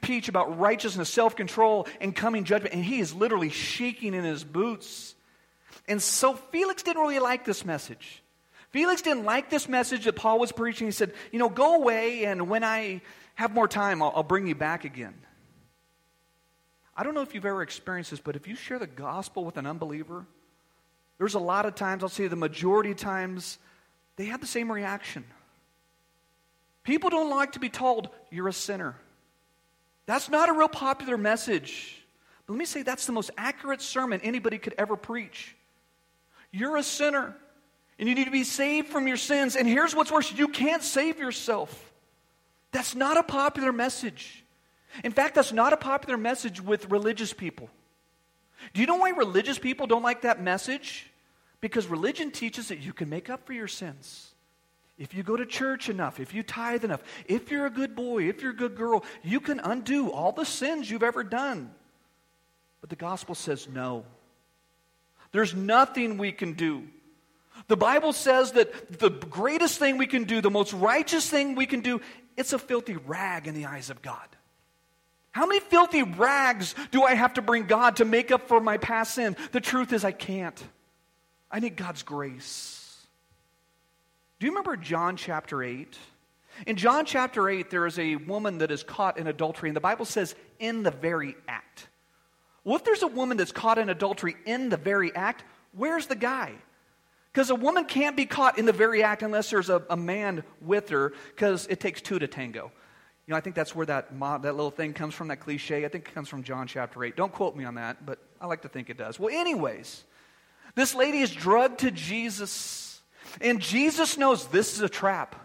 [0.00, 4.44] preach about righteousness, self control, and coming judgment, and he is literally shaking in his
[4.44, 5.14] boots.
[5.88, 8.22] And so Felix didn't really like this message.
[8.70, 10.86] Felix didn't like this message that Paul was preaching.
[10.86, 13.00] He said, You know, go away, and when I
[13.34, 15.14] have more time, I'll, I'll bring you back again.
[16.96, 19.56] I don't know if you've ever experienced this, but if you share the gospel with
[19.56, 20.26] an unbeliever,
[21.18, 23.58] there's a lot of times, I'll say the majority of times,
[24.16, 25.24] they have the same reaction.
[26.84, 28.94] People don't like to be told, you're a sinner.
[30.06, 32.02] That's not a real popular message.
[32.46, 35.54] But let me say, that's the most accurate sermon anybody could ever preach.
[36.50, 37.36] You're a sinner,
[37.98, 39.54] and you need to be saved from your sins.
[39.54, 41.92] And here's what's worse you can't save yourself.
[42.72, 44.44] That's not a popular message.
[45.04, 47.68] In fact, that's not a popular message with religious people.
[48.74, 51.10] Do you know why religious people don't like that message?
[51.60, 54.32] Because religion teaches that you can make up for your sins.
[54.98, 58.28] If you go to church enough, if you tithe enough, if you're a good boy,
[58.28, 61.70] if you're a good girl, you can undo all the sins you've ever done.
[62.80, 64.04] But the gospel says no.
[65.30, 66.84] There's nothing we can do.
[67.66, 71.66] The Bible says that the greatest thing we can do, the most righteous thing we
[71.66, 72.00] can do,
[72.36, 74.28] it's a filthy rag in the eyes of God.
[75.38, 78.76] How many filthy rags do I have to bring God to make up for my
[78.76, 79.36] past sin?
[79.52, 80.60] The truth is, I can't.
[81.48, 83.06] I need God's grace.
[84.40, 85.96] Do you remember John chapter 8?
[86.66, 89.80] In John chapter 8, there is a woman that is caught in adultery, and the
[89.80, 91.86] Bible says, in the very act.
[92.64, 96.16] Well, if there's a woman that's caught in adultery in the very act, where's the
[96.16, 96.52] guy?
[97.32, 100.42] Because a woman can't be caught in the very act unless there's a, a man
[100.60, 102.72] with her, because it takes two to tango.
[103.28, 105.84] You know, I think that's where that, that little thing comes from, that cliche.
[105.84, 107.14] I think it comes from John chapter 8.
[107.14, 109.20] Don't quote me on that, but I like to think it does.
[109.20, 110.02] Well, anyways,
[110.74, 112.88] this lady is drugged to Jesus
[113.40, 115.36] and Jesus knows this is a trap.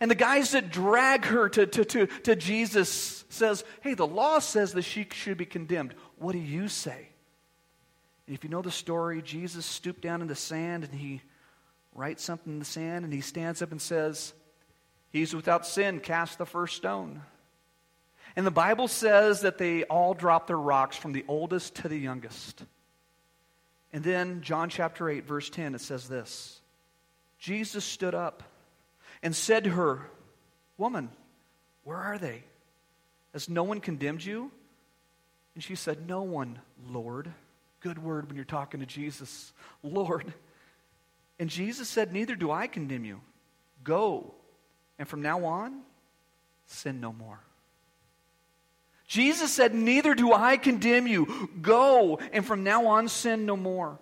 [0.00, 4.40] And the guys that drag her to, to, to, to Jesus says, hey, the law
[4.40, 5.94] says that she should be condemned.
[6.16, 7.08] What do you say?
[8.26, 11.22] And if you know the story, Jesus stooped down in the sand and he
[11.94, 14.32] writes something in the sand and he stands up and says,
[15.12, 17.22] He's without sin, cast the first stone.
[18.34, 21.98] And the Bible says that they all drop their rocks from the oldest to the
[21.98, 22.64] youngest.
[23.92, 26.60] And then, John chapter 8, verse 10, it says this
[27.38, 28.42] Jesus stood up
[29.22, 30.00] and said to her,
[30.78, 31.10] Woman,
[31.84, 32.42] where are they?
[33.34, 34.50] Has no one condemned you?
[35.54, 37.30] And she said, No one, Lord.
[37.80, 40.32] Good word when you're talking to Jesus, Lord.
[41.38, 43.20] And Jesus said, Neither do I condemn you.
[43.84, 44.34] Go,
[45.02, 45.80] and from now on,
[46.66, 47.40] sin no more.
[49.08, 51.50] Jesus said, Neither do I condemn you.
[51.60, 53.98] Go, and from now on, sin no more.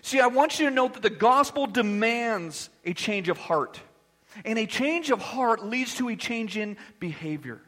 [0.00, 3.78] See, I want you to note that the gospel demands a change of heart.
[4.46, 7.60] And a change of heart leads to a change in behavior.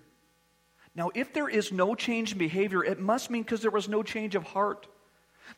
[0.95, 4.03] Now, if there is no change in behavior, it must mean because there was no
[4.03, 4.87] change of heart.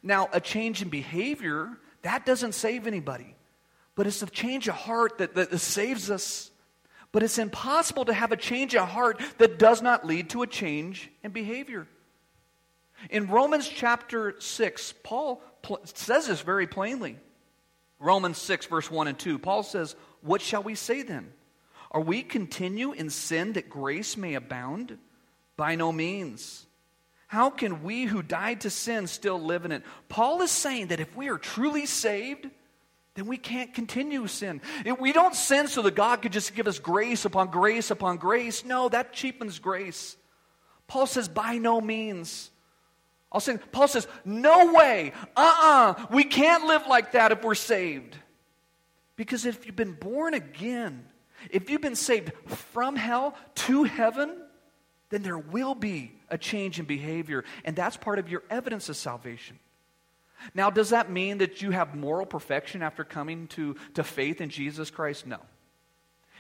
[0.03, 3.37] Now, a change in behavior, that doesn't save anybody.
[3.95, 6.51] But it's a change of heart that, that saves us.
[7.13, 10.47] But it's impossible to have a change of heart that does not lead to a
[10.47, 11.87] change in behavior.
[13.11, 17.19] In Romans chapter 6, Paul pl- says this very plainly.
[18.01, 19.39] Romans 6, verse 1 and 2.
[19.39, 21.33] Paul says, What shall we say then?
[21.91, 24.99] Are we continue in sin that grace may abound?
[25.57, 26.67] By no means.
[27.29, 29.85] How can we who died to sin still live in it?
[30.09, 32.51] Paul is saying that if we are truly saved,
[33.15, 34.61] then we can't continue sin.
[34.99, 38.65] We don't sin so that God could just give us grace upon grace upon grace.
[38.65, 40.17] No, that cheapens grace.
[40.89, 42.51] Paul says, by no means.
[43.31, 47.43] I'll say, Paul says, no way, uh uh-uh, uh, we can't live like that if
[47.43, 48.17] we're saved.
[49.17, 51.05] Because if you've been born again,
[51.51, 54.37] if you've been saved from hell to heaven,
[55.11, 57.45] then there will be a change in behavior.
[57.65, 59.59] And that's part of your evidence of salvation.
[60.55, 64.51] Now, does that mean that you have moral perfection after coming to, to faith in
[64.51, 65.27] Jesus Christ?
[65.27, 65.39] No.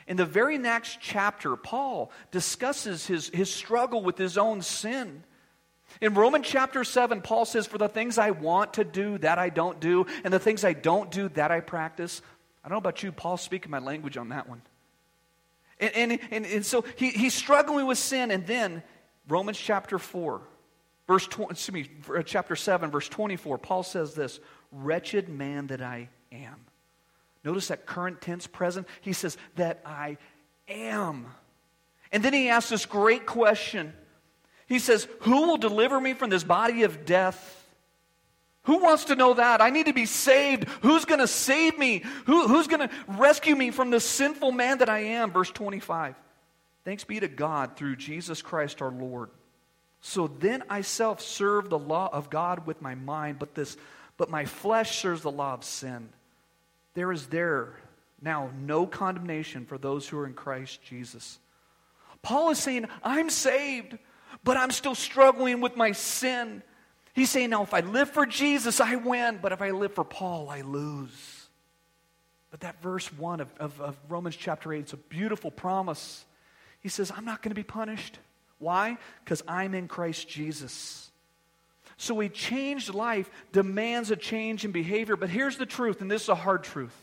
[0.06, 5.24] In the very next chapter, Paul discusses his, his struggle with his own sin.
[6.00, 9.48] In Romans chapter 7, Paul says, For the things I want to do, that I
[9.48, 12.20] don't do, and the things I don't do, that I practice.
[12.64, 14.62] I don't know about you, Paul's speaking my language on that one.
[15.80, 18.82] And, and, and, and so he, he's struggling with sin, and then
[19.28, 20.42] Romans chapter 4,
[21.06, 24.40] Verse 20, excuse me, chapter 7, verse 24, Paul says this
[24.72, 26.64] Wretched man that I am.
[27.44, 28.88] Notice that current tense present.
[29.02, 30.16] He says, That I
[30.66, 31.26] am.
[32.10, 33.92] And then he asks this great question.
[34.66, 37.60] He says, Who will deliver me from this body of death?
[38.62, 39.60] Who wants to know that?
[39.60, 40.66] I need to be saved.
[40.80, 42.02] Who's going to save me?
[42.24, 45.32] Who, who's going to rescue me from the sinful man that I am?
[45.32, 46.14] Verse 25.
[46.82, 49.28] Thanks be to God through Jesus Christ our Lord.
[50.06, 53.78] So then I self serve the law of God with my mind, but this
[54.18, 56.10] but my flesh serves the law of sin.
[56.92, 57.72] There is there
[58.20, 61.38] now no condemnation for those who are in Christ Jesus.
[62.20, 63.96] Paul is saying, I'm saved,
[64.44, 66.62] but I'm still struggling with my sin.
[67.14, 70.04] He's saying, now if I live for Jesus, I win, but if I live for
[70.04, 71.48] Paul, I lose.
[72.50, 76.26] But that verse 1 of, of, of Romans chapter 8, it's a beautiful promise.
[76.82, 78.18] He says, I'm not going to be punished.
[78.64, 78.96] Why?
[79.22, 81.10] Because I'm in Christ Jesus.
[81.98, 85.16] So a changed life demands a change in behavior.
[85.16, 86.96] But here's the truth, and this is a hard truth.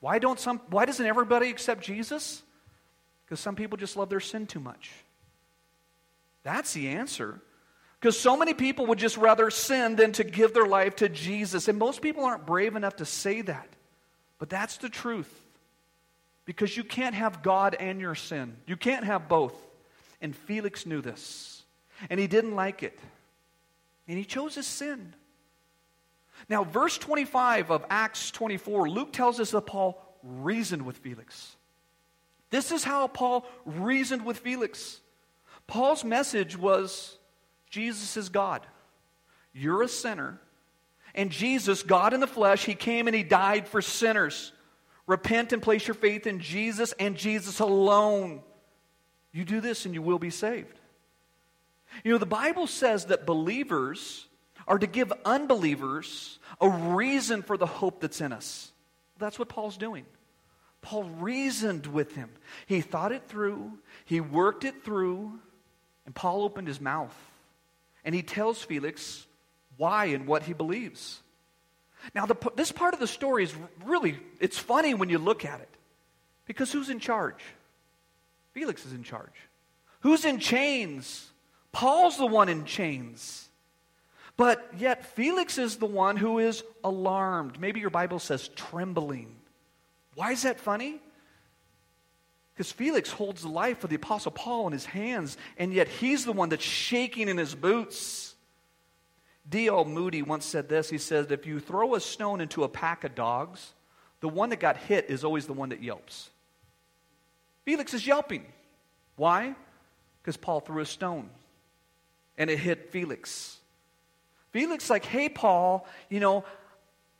[0.00, 2.42] Why, don't some, why doesn't everybody accept Jesus?
[3.24, 4.90] Because some people just love their sin too much.
[6.42, 7.40] That's the answer.
[8.00, 11.68] Because so many people would just rather sin than to give their life to Jesus.
[11.68, 13.68] And most people aren't brave enough to say that.
[14.40, 15.32] But that's the truth.
[16.46, 19.54] Because you can't have God and your sin, you can't have both.
[20.22, 21.64] And Felix knew this.
[22.08, 22.98] And he didn't like it.
[24.08, 25.14] And he chose his sin.
[26.48, 31.56] Now, verse 25 of Acts 24, Luke tells us that Paul reasoned with Felix.
[32.50, 35.00] This is how Paul reasoned with Felix.
[35.66, 37.18] Paul's message was
[37.68, 38.66] Jesus is God.
[39.52, 40.40] You're a sinner.
[41.14, 44.52] And Jesus, God in the flesh, he came and he died for sinners.
[45.06, 48.42] Repent and place your faith in Jesus and Jesus alone.
[49.32, 50.78] You do this and you will be saved.
[52.04, 54.26] You know, the Bible says that believers
[54.66, 58.70] are to give unbelievers a reason for the hope that's in us.
[59.18, 60.04] That's what Paul's doing.
[60.80, 62.28] Paul reasoned with him.
[62.66, 63.72] He thought it through,
[64.04, 65.38] he worked it through,
[66.06, 67.14] and Paul opened his mouth.
[68.04, 69.26] And he tells Felix
[69.76, 71.20] why and what he believes.
[72.14, 75.60] Now, the, this part of the story is really, it's funny when you look at
[75.60, 75.68] it.
[76.46, 77.40] Because who's in charge?
[78.52, 79.48] Felix is in charge.
[80.00, 81.30] Who's in chains?
[81.72, 83.48] Paul's the one in chains.
[84.36, 87.60] But yet, Felix is the one who is alarmed.
[87.60, 89.34] Maybe your Bible says trembling.
[90.14, 91.00] Why is that funny?
[92.54, 96.24] Because Felix holds the life of the Apostle Paul in his hands, and yet he's
[96.24, 98.34] the one that's shaking in his boots.
[99.48, 99.84] D.L.
[99.84, 100.90] Moody once said this.
[100.90, 103.72] He said, If you throw a stone into a pack of dogs,
[104.20, 106.30] the one that got hit is always the one that yelps.
[107.64, 108.44] Felix is yelping.
[109.16, 109.54] Why?
[110.20, 111.30] Because Paul threw a stone
[112.36, 113.58] and it hit Felix.
[114.50, 116.44] Felix like, "Hey Paul, you know,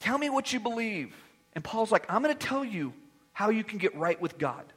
[0.00, 1.14] tell me what you believe."
[1.54, 2.92] And Paul's like, "I'm going to tell you
[3.32, 4.72] how you can get right with God."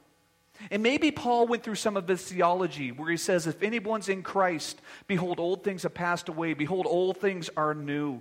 [0.70, 4.22] And maybe Paul went through some of his theology where he says, If anyone's in
[4.22, 6.54] Christ, behold, old things have passed away.
[6.54, 8.20] Behold, old things are new.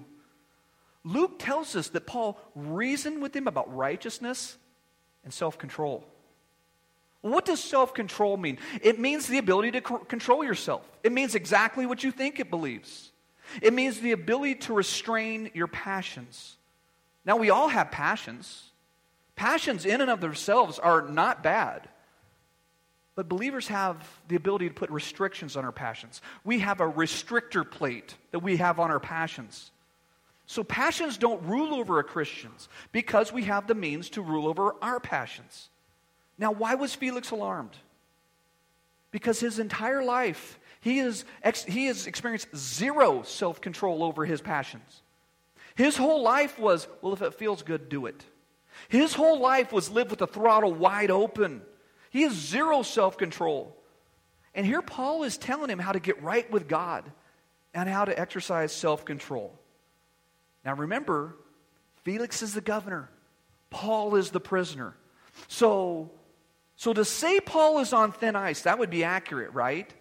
[1.03, 4.57] Luke tells us that Paul reasoned with him about righteousness
[5.23, 6.05] and self control.
[7.25, 8.59] What does self control mean?
[8.83, 10.87] It means the ability to c- control yourself.
[11.03, 13.11] It means exactly what you think it believes.
[13.63, 16.55] It means the ability to restrain your passions.
[17.25, 18.69] Now, we all have passions.
[19.35, 21.89] Passions, in and of themselves, are not bad.
[23.15, 26.21] But believers have the ability to put restrictions on our passions.
[26.43, 29.71] We have a restrictor plate that we have on our passions.
[30.45, 34.75] So passions don't rule over a Christians because we have the means to rule over
[34.83, 35.69] our passions.
[36.37, 37.75] Now, why was Felix alarmed?
[39.11, 41.23] Because his entire life, he, is,
[41.67, 45.01] he has experienced zero self control over his passions.
[45.75, 48.23] His whole life was, well, if it feels good, do it.
[48.89, 51.61] His whole life was lived with the throttle wide open.
[52.09, 53.75] He has zero self control.
[54.53, 57.03] And here Paul is telling him how to get right with God
[57.73, 59.57] and how to exercise self control.
[60.63, 61.35] Now remember,
[62.03, 63.09] Felix is the governor,
[63.69, 64.95] Paul is the prisoner.
[65.49, 66.11] So,
[66.75, 69.91] so to say Paul is on thin ice, that would be accurate, right?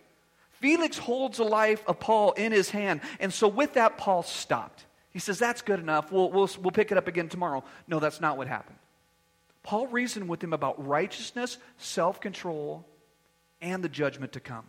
[0.61, 3.01] Felix holds the life of Paul in his hand.
[3.20, 4.85] And so with that, Paul stopped.
[5.11, 6.11] He says, That's good enough.
[6.11, 7.64] We'll, we'll, we'll pick it up again tomorrow.
[7.87, 8.79] No, that's not what happened.
[9.62, 12.87] Paul reasoned with him about righteousness, self control,
[13.61, 14.64] and the judgment to come.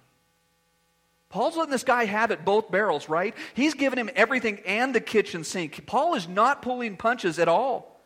[1.29, 3.35] Paul's letting this guy have it both barrels, right?
[3.55, 5.85] He's giving him everything and the kitchen sink.
[5.85, 7.99] Paul is not pulling punches at all.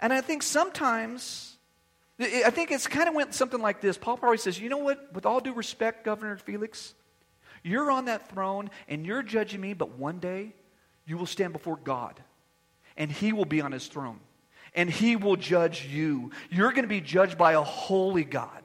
[0.00, 1.53] And I think sometimes,
[2.20, 3.98] I think it's kind of went something like this.
[3.98, 5.12] Paul probably says, You know what?
[5.12, 6.94] With all due respect, Governor Felix,
[7.62, 10.54] you're on that throne and you're judging me, but one day
[11.06, 12.20] you will stand before God
[12.96, 14.20] and he will be on his throne
[14.74, 16.30] and he will judge you.
[16.50, 18.62] You're going to be judged by a holy God.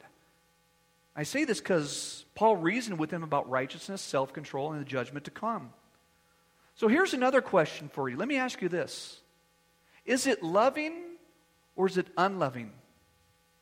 [1.16, 5.26] I say this because Paul reasoned with him about righteousness, self control, and the judgment
[5.26, 5.74] to come.
[6.76, 8.16] So here's another question for you.
[8.16, 9.22] Let me ask you this
[10.06, 10.94] Is it loving
[11.76, 12.72] or is it unloving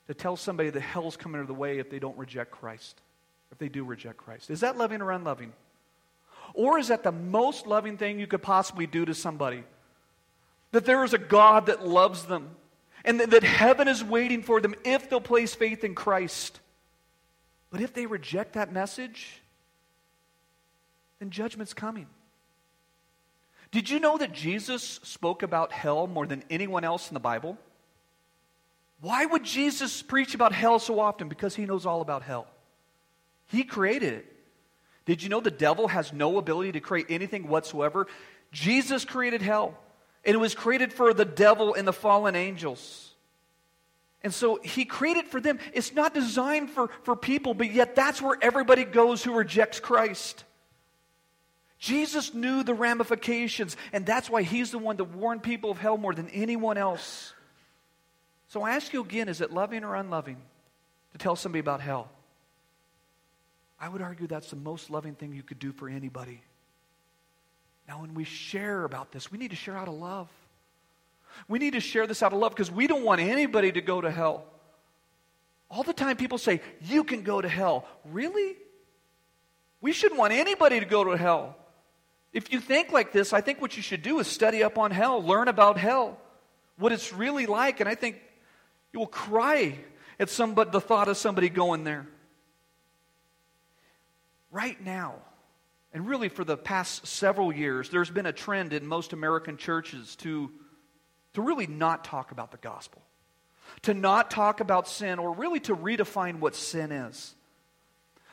[0.08, 3.02] to tell somebody that hell's coming their way if they don't reject Christ?
[3.52, 4.50] If they do reject Christ?
[4.50, 5.54] Is that loving or unloving?
[6.54, 9.64] Or is that the most loving thing you could possibly do to somebody?
[10.72, 12.52] that there is a God that loves them,
[13.06, 16.60] and that, that heaven is waiting for them if they'll place faith in Christ.
[17.70, 19.42] But if they reject that message,
[21.20, 22.08] then judgment's coming.
[23.72, 27.58] Did you know that Jesus spoke about hell more than anyone else in the Bible?
[29.02, 31.30] Why would Jesus preach about hell so often?
[31.30, 32.48] Because he knows all about hell.
[33.48, 34.34] He created it.
[35.06, 38.08] Did you know the devil has no ability to create anything whatsoever?
[38.52, 39.78] Jesus created hell.
[40.26, 43.14] And it was created for the devil and the fallen angels.
[44.24, 45.60] And so he created for them.
[45.74, 50.44] It's not designed for, for people, but yet that's where everybody goes who rejects Christ.
[51.80, 55.98] Jesus knew the ramifications, and that's why he's the one that warned people of hell
[55.98, 57.34] more than anyone else.
[58.50, 60.38] So I ask you again is it loving or unloving
[61.12, 62.10] to tell somebody about hell?
[63.80, 66.42] I would argue that's the most loving thing you could do for anybody.
[67.88, 70.28] Now, when we share about this, we need to share out of love.
[71.48, 74.02] We need to share this out of love because we don't want anybody to go
[74.02, 74.46] to hell.
[75.70, 77.86] All the time people say, You can go to hell.
[78.06, 78.56] Really?
[79.80, 81.56] We shouldn't want anybody to go to hell.
[82.34, 84.92] If you think like this, I think what you should do is study up on
[84.92, 86.20] hell, learn about hell,
[86.78, 88.20] what it's really like, and I think
[88.94, 89.78] you will cry
[90.20, 92.08] at somebody, the thought of somebody going there.
[94.52, 95.16] Right now,
[95.94, 100.16] and really, for the past several years, there's been a trend in most American churches
[100.18, 100.52] to,
[101.34, 103.02] to really not talk about the gospel,
[103.84, 107.36] to not talk about sin, or really to redefine what sin is.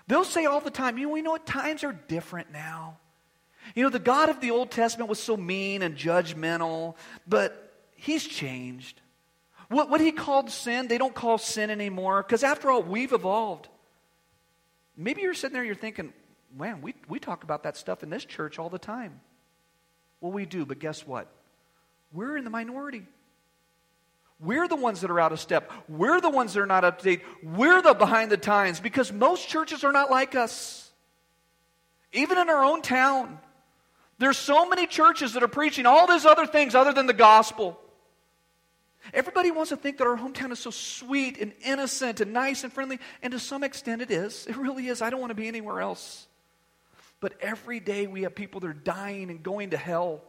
[0.07, 1.46] They'll say all the time, you know, we know what?
[1.46, 2.98] Times are different now.
[3.74, 6.96] You know, the God of the Old Testament was so mean and judgmental,
[7.26, 9.00] but he's changed.
[9.75, 13.66] What, what he called sin, they don't call sin anymore, because after all, we've evolved.
[14.97, 16.12] Maybe you're sitting there, you're thinking,
[16.57, 19.20] man, we, we talk about that stuff in this church all the time.
[20.20, 21.27] Well, we do, but guess what?
[22.12, 23.03] We're in the minority.
[24.39, 25.72] We're the ones that are out of step.
[25.89, 27.22] We're the ones that are not up to date.
[27.43, 30.89] We're the behind the times because most churches are not like us.
[32.12, 33.41] Even in our own town,
[34.18, 37.81] there's so many churches that are preaching all these other things other than the gospel.
[39.12, 42.72] Everybody wants to think that our hometown is so sweet and innocent and nice and
[42.72, 44.46] friendly, and to some extent it is.
[44.46, 45.02] It really is.
[45.02, 46.26] I don't want to be anywhere else.
[47.20, 50.22] But every day we have people that are dying and going to hell.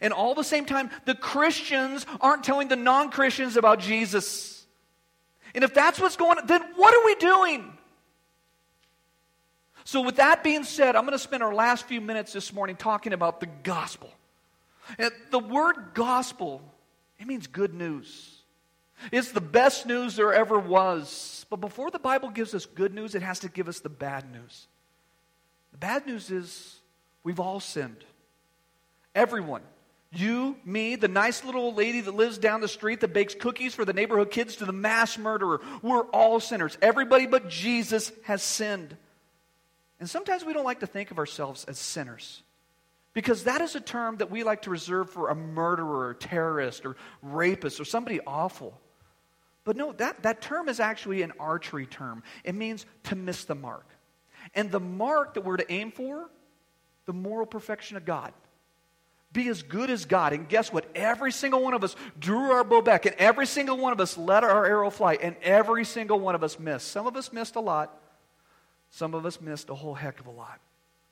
[0.00, 4.64] And all the same time, the Christians aren't telling the non Christians about Jesus.
[5.54, 7.72] And if that's what's going on, then what are we doing?
[9.84, 12.76] So, with that being said, I'm going to spend our last few minutes this morning
[12.76, 14.10] talking about the gospel.
[14.98, 16.62] And the word gospel,
[17.24, 18.38] it means good news.
[19.10, 21.46] It's the best news there ever was.
[21.50, 24.30] But before the Bible gives us good news, it has to give us the bad
[24.30, 24.66] news.
[25.72, 26.80] The bad news is
[27.24, 28.04] We've all sinned.
[29.14, 29.62] Everyone.
[30.12, 33.84] You, me, the nice little lady that lives down the street that bakes cookies for
[33.84, 35.60] the neighborhood kids, to the mass murderer.
[35.82, 36.78] We're all sinners.
[36.80, 38.96] Everybody but Jesus has sinned.
[39.98, 42.42] And sometimes we don't like to think of ourselves as sinners
[43.14, 46.84] because that is a term that we like to reserve for a murderer, or terrorist,
[46.84, 48.78] or rapist, or somebody awful.
[49.62, 52.22] But no, that, that term is actually an archery term.
[52.42, 53.86] It means to miss the mark.
[54.54, 56.28] And the mark that we're to aim for,
[57.06, 58.32] the moral perfection of God.
[59.32, 60.32] Be as good as God.
[60.32, 60.86] And guess what?
[60.94, 64.18] Every single one of us drew our bow back, and every single one of us
[64.18, 66.88] let our arrow fly, and every single one of us missed.
[66.88, 67.96] Some of us missed a lot,
[68.90, 70.60] some of us missed a whole heck of a lot.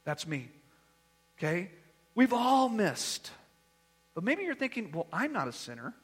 [0.05, 0.51] That's me.
[1.39, 1.71] Okay?
[2.15, 3.31] We've all missed.
[4.15, 5.95] But maybe you're thinking, well, I'm not a sinner.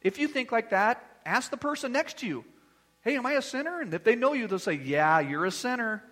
[0.00, 2.44] If you think like that, ask the person next to you,
[3.02, 3.80] hey, am I a sinner?
[3.80, 6.02] And if they know you, they'll say, yeah, you're a sinner.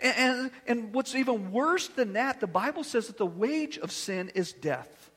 [0.00, 3.92] And, and, and what's even worse than that, the Bible says that the wage of
[3.92, 5.10] sin is death.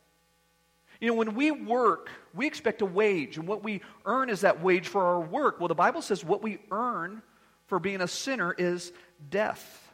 [1.01, 4.62] You know, when we work, we expect a wage, and what we earn is that
[4.62, 5.60] wage for our work.
[5.60, 7.22] Well, the Bible says what we earn
[7.68, 8.91] for being a sinner is
[9.30, 9.88] death.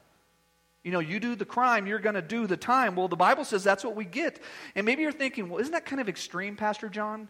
[0.86, 2.96] You know, you do the crime, you're going to do the time.
[2.96, 4.40] Well, the Bible says that's what we get.
[4.76, 7.28] And maybe you're thinking, well, isn't that kind of extreme, Pastor John?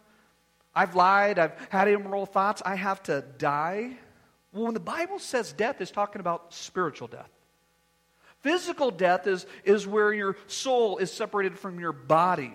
[0.74, 3.96] I've lied, I've had immoral thoughts, I have to die.
[4.52, 7.30] Well, when the Bible says death, it's talking about spiritual death.
[8.40, 12.52] Physical death is, is where your soul is separated from your body.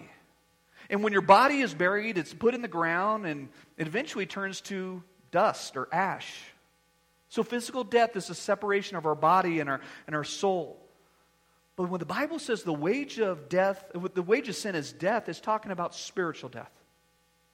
[0.87, 4.61] And when your body is buried, it's put in the ground and it eventually turns
[4.61, 6.43] to dust or ash.
[7.29, 10.77] So, physical death is a separation of our body and our, and our soul.
[11.81, 15.27] But when the Bible says the wage of death, the wage of sin is death,
[15.27, 16.69] it's talking about spiritual death.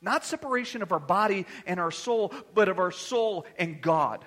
[0.01, 4.25] Not separation of our body and our soul, but of our soul and God.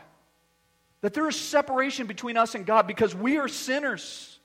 [1.03, 4.39] That there is separation between us and God because we are sinners.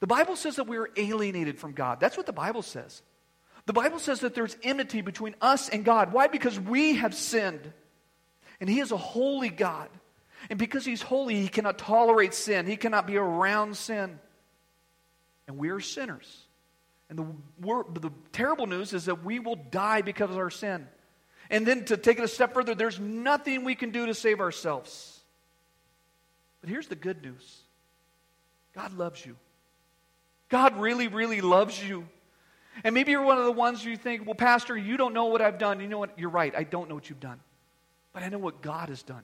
[0.00, 2.00] The Bible says that we are alienated from God.
[2.00, 3.02] That's what the Bible says.
[3.66, 6.10] The Bible says that there's enmity between us and God.
[6.10, 6.28] Why?
[6.28, 7.70] Because we have sinned.
[8.60, 9.90] And He is a holy God.
[10.48, 14.20] And because He's holy, He cannot tolerate sin, He cannot be around sin.
[15.46, 16.44] And we are sinners.
[17.08, 20.86] And the, the terrible news is that we will die because of our sin.
[21.50, 24.40] And then to take it a step further, there's nothing we can do to save
[24.40, 25.20] ourselves.
[26.60, 27.62] But here's the good news
[28.74, 29.36] God loves you.
[30.48, 32.06] God really, really loves you.
[32.82, 35.40] And maybe you're one of the ones you think, well, Pastor, you don't know what
[35.40, 35.80] I've done.
[35.80, 36.18] You know what?
[36.18, 36.52] You're right.
[36.56, 37.38] I don't know what you've done.
[38.12, 39.22] But I know what God has done.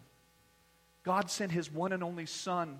[1.02, 2.78] God sent his one and only Son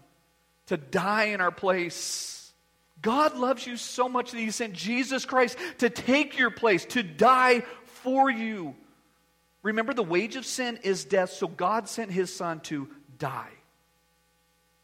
[0.66, 2.39] to die in our place.
[3.02, 7.02] God loves you so much that he sent Jesus Christ to take your place, to
[7.02, 8.74] die for you.
[9.62, 12.88] Remember, the wage of sin is death, so God sent his Son to
[13.18, 13.50] die.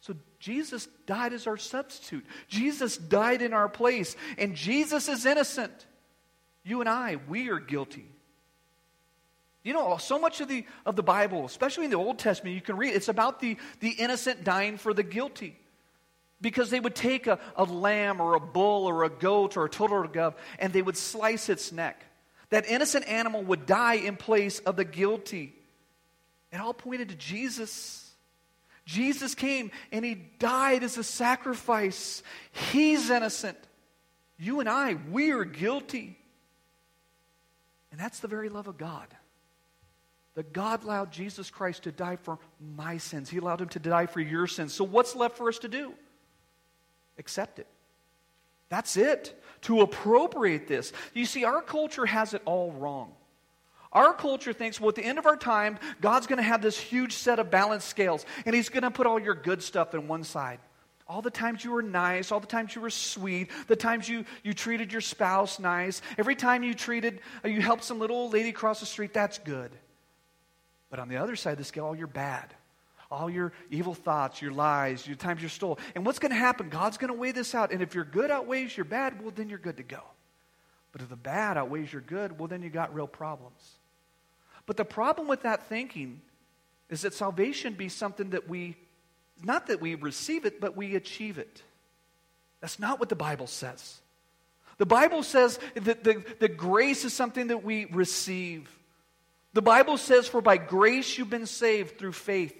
[0.01, 2.25] So Jesus died as our substitute.
[2.47, 5.85] Jesus died in our place, and Jesus is innocent.
[6.63, 8.07] You and I, we are guilty.
[9.63, 12.61] You know, so much of the, of the Bible, especially in the Old Testament, you
[12.61, 15.57] can read, it's about the, the innocent dying for the guilty.
[16.39, 19.69] Because they would take a, a lamb or a bull or a goat or a
[19.69, 22.03] turtle dove and they would slice its neck.
[22.49, 25.53] That innocent animal would die in place of the guilty.
[26.51, 28.09] It all pointed to Jesus.
[28.85, 32.23] Jesus came and he died as a sacrifice.
[32.71, 33.57] He's innocent.
[34.39, 36.17] You and I, we are guilty.
[37.91, 39.07] And that's the very love of God.
[40.35, 42.37] That God allowed Jesus Christ to die for
[42.75, 43.29] my sins.
[43.29, 44.73] He allowed him to die for your sins.
[44.73, 45.93] So what's left for us to do?
[47.17, 47.67] Accept it.
[48.69, 49.41] That's it.
[49.63, 50.93] To appropriate this.
[51.13, 53.13] You see, our culture has it all wrong.
[53.91, 56.77] Our culture thinks, well, at the end of our time, God's going to have this
[56.77, 60.07] huge set of balance scales, and He's going to put all your good stuff in
[60.07, 60.59] one side.
[61.07, 64.25] All the times you were nice, all the times you were sweet, the times you,
[64.43, 68.33] you treated your spouse nice, every time you treated, uh, you helped some little old
[68.33, 69.71] lady cross the street, that's good.
[70.89, 72.53] But on the other side of the scale, all your bad,
[73.09, 75.79] all your evil thoughts, your lies, your times you stole.
[75.95, 76.69] And what's going to happen?
[76.69, 77.71] God's going to weigh this out.
[77.71, 80.01] And if your good outweighs your bad, well, then you're good to go.
[80.91, 83.77] But if the bad outweighs your good, well, then you got real problems.
[84.65, 86.21] But the problem with that thinking
[86.89, 88.75] is that salvation be something that we,
[89.43, 91.61] not that we receive it, but we achieve it.
[92.61, 93.99] That's not what the Bible says.
[94.77, 98.69] The Bible says that the, the grace is something that we receive.
[99.53, 102.55] The Bible says, For by grace you've been saved through faith.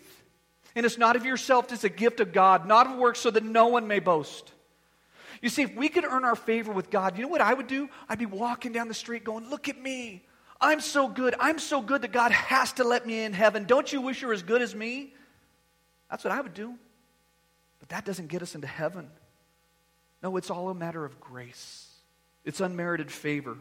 [0.78, 3.44] And it's not of yourself, it's a gift of God, not of works, so that
[3.44, 4.52] no one may boast.
[5.42, 7.66] You see, if we could earn our favor with God, you know what I would
[7.66, 7.90] do?
[8.08, 10.24] I'd be walking down the street going, Look at me.
[10.62, 11.34] I'm so good.
[11.40, 13.64] I'm so good that God has to let me in heaven.
[13.64, 15.16] Don't you wish you're as good as me?
[16.12, 16.76] That's what I would do.
[17.80, 19.10] But that doesn't get us into heaven.
[20.22, 21.88] No, it's all a matter of grace,
[22.46, 23.58] it's unmerited favor.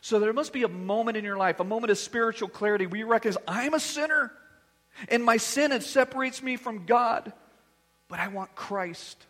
[0.00, 3.00] So there must be a moment in your life, a moment of spiritual clarity where
[3.00, 4.30] you recognize I'm a sinner
[5.08, 7.32] and my sin it separates me from God,
[8.08, 9.26] but I want Christ.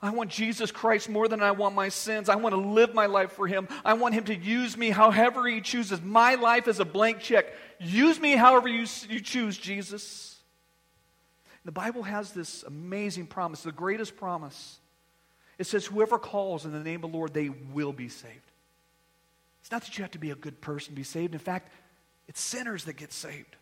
[0.00, 2.28] I want Jesus Christ more than I want my sins.
[2.28, 3.68] I want to live my life for Him.
[3.84, 6.02] I want Him to use me however He chooses.
[6.02, 7.46] My life is a blank check.
[7.78, 10.36] Use me however you, you choose, Jesus.
[11.64, 14.80] The Bible has this amazing promise, the greatest promise.
[15.58, 18.50] It says, Whoever calls in the name of the Lord, they will be saved.
[19.60, 21.34] It's not that you have to be a good person to be saved.
[21.34, 21.70] In fact,
[22.26, 23.56] it's sinners that get saved.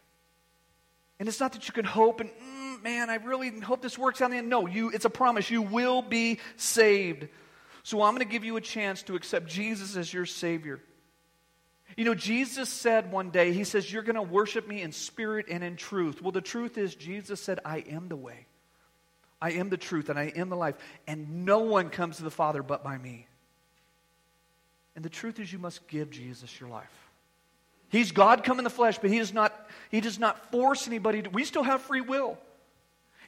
[1.21, 4.23] And it's not that you can hope and, mm, man, I really hope this works
[4.23, 4.49] out in the end.
[4.49, 5.51] No, you, it's a promise.
[5.51, 7.29] You will be saved.
[7.83, 10.81] So I'm going to give you a chance to accept Jesus as your Savior.
[11.97, 15.47] You know, Jesus said one day, He says, You're going to worship me in spirit
[15.51, 16.23] and in truth.
[16.23, 18.47] Well, the truth is, Jesus said, I am the way.
[19.43, 20.77] I am the truth and I am the life.
[21.07, 23.27] And no one comes to the Father but by me.
[24.95, 27.10] And the truth is, you must give Jesus your life.
[27.91, 31.23] He's God come in the flesh, but he does not, he does not force anybody
[31.23, 31.31] to.
[31.31, 32.39] We still have free will.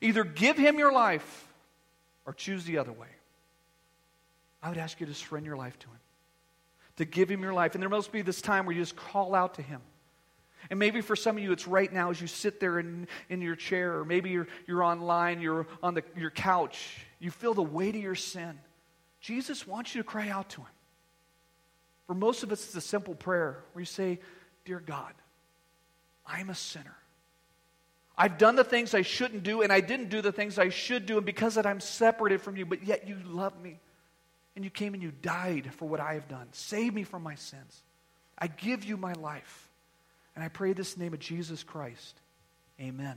[0.01, 1.49] Either give him your life
[2.27, 3.09] or choose the other way.
[4.63, 5.99] I would ask you to surrender your life to him,
[6.97, 7.75] to give him your life.
[7.75, 9.81] And there must be this time where you just call out to him.
[10.71, 13.43] And maybe for some of you, it's right now as you sit there in, in
[13.43, 17.63] your chair, or maybe you're, you're online, you're on the, your couch, you feel the
[17.63, 18.59] weight of your sin.
[19.21, 20.71] Jesus wants you to cry out to him.
[22.07, 24.21] For most of us, it's a simple prayer where you say,
[24.65, 25.13] Dear God,
[26.27, 26.97] I'm a sinner.
[28.17, 31.07] I've done the things I shouldn't do, and I didn't do the things I should
[31.07, 33.79] do, and because of that, I'm separated from you, but yet you love me.
[34.55, 36.47] And you came and you died for what I have done.
[36.53, 37.83] Save me from my sins.
[38.37, 39.71] I give you my life.
[40.35, 42.17] And I pray this name of Jesus Christ.
[42.81, 43.17] Amen.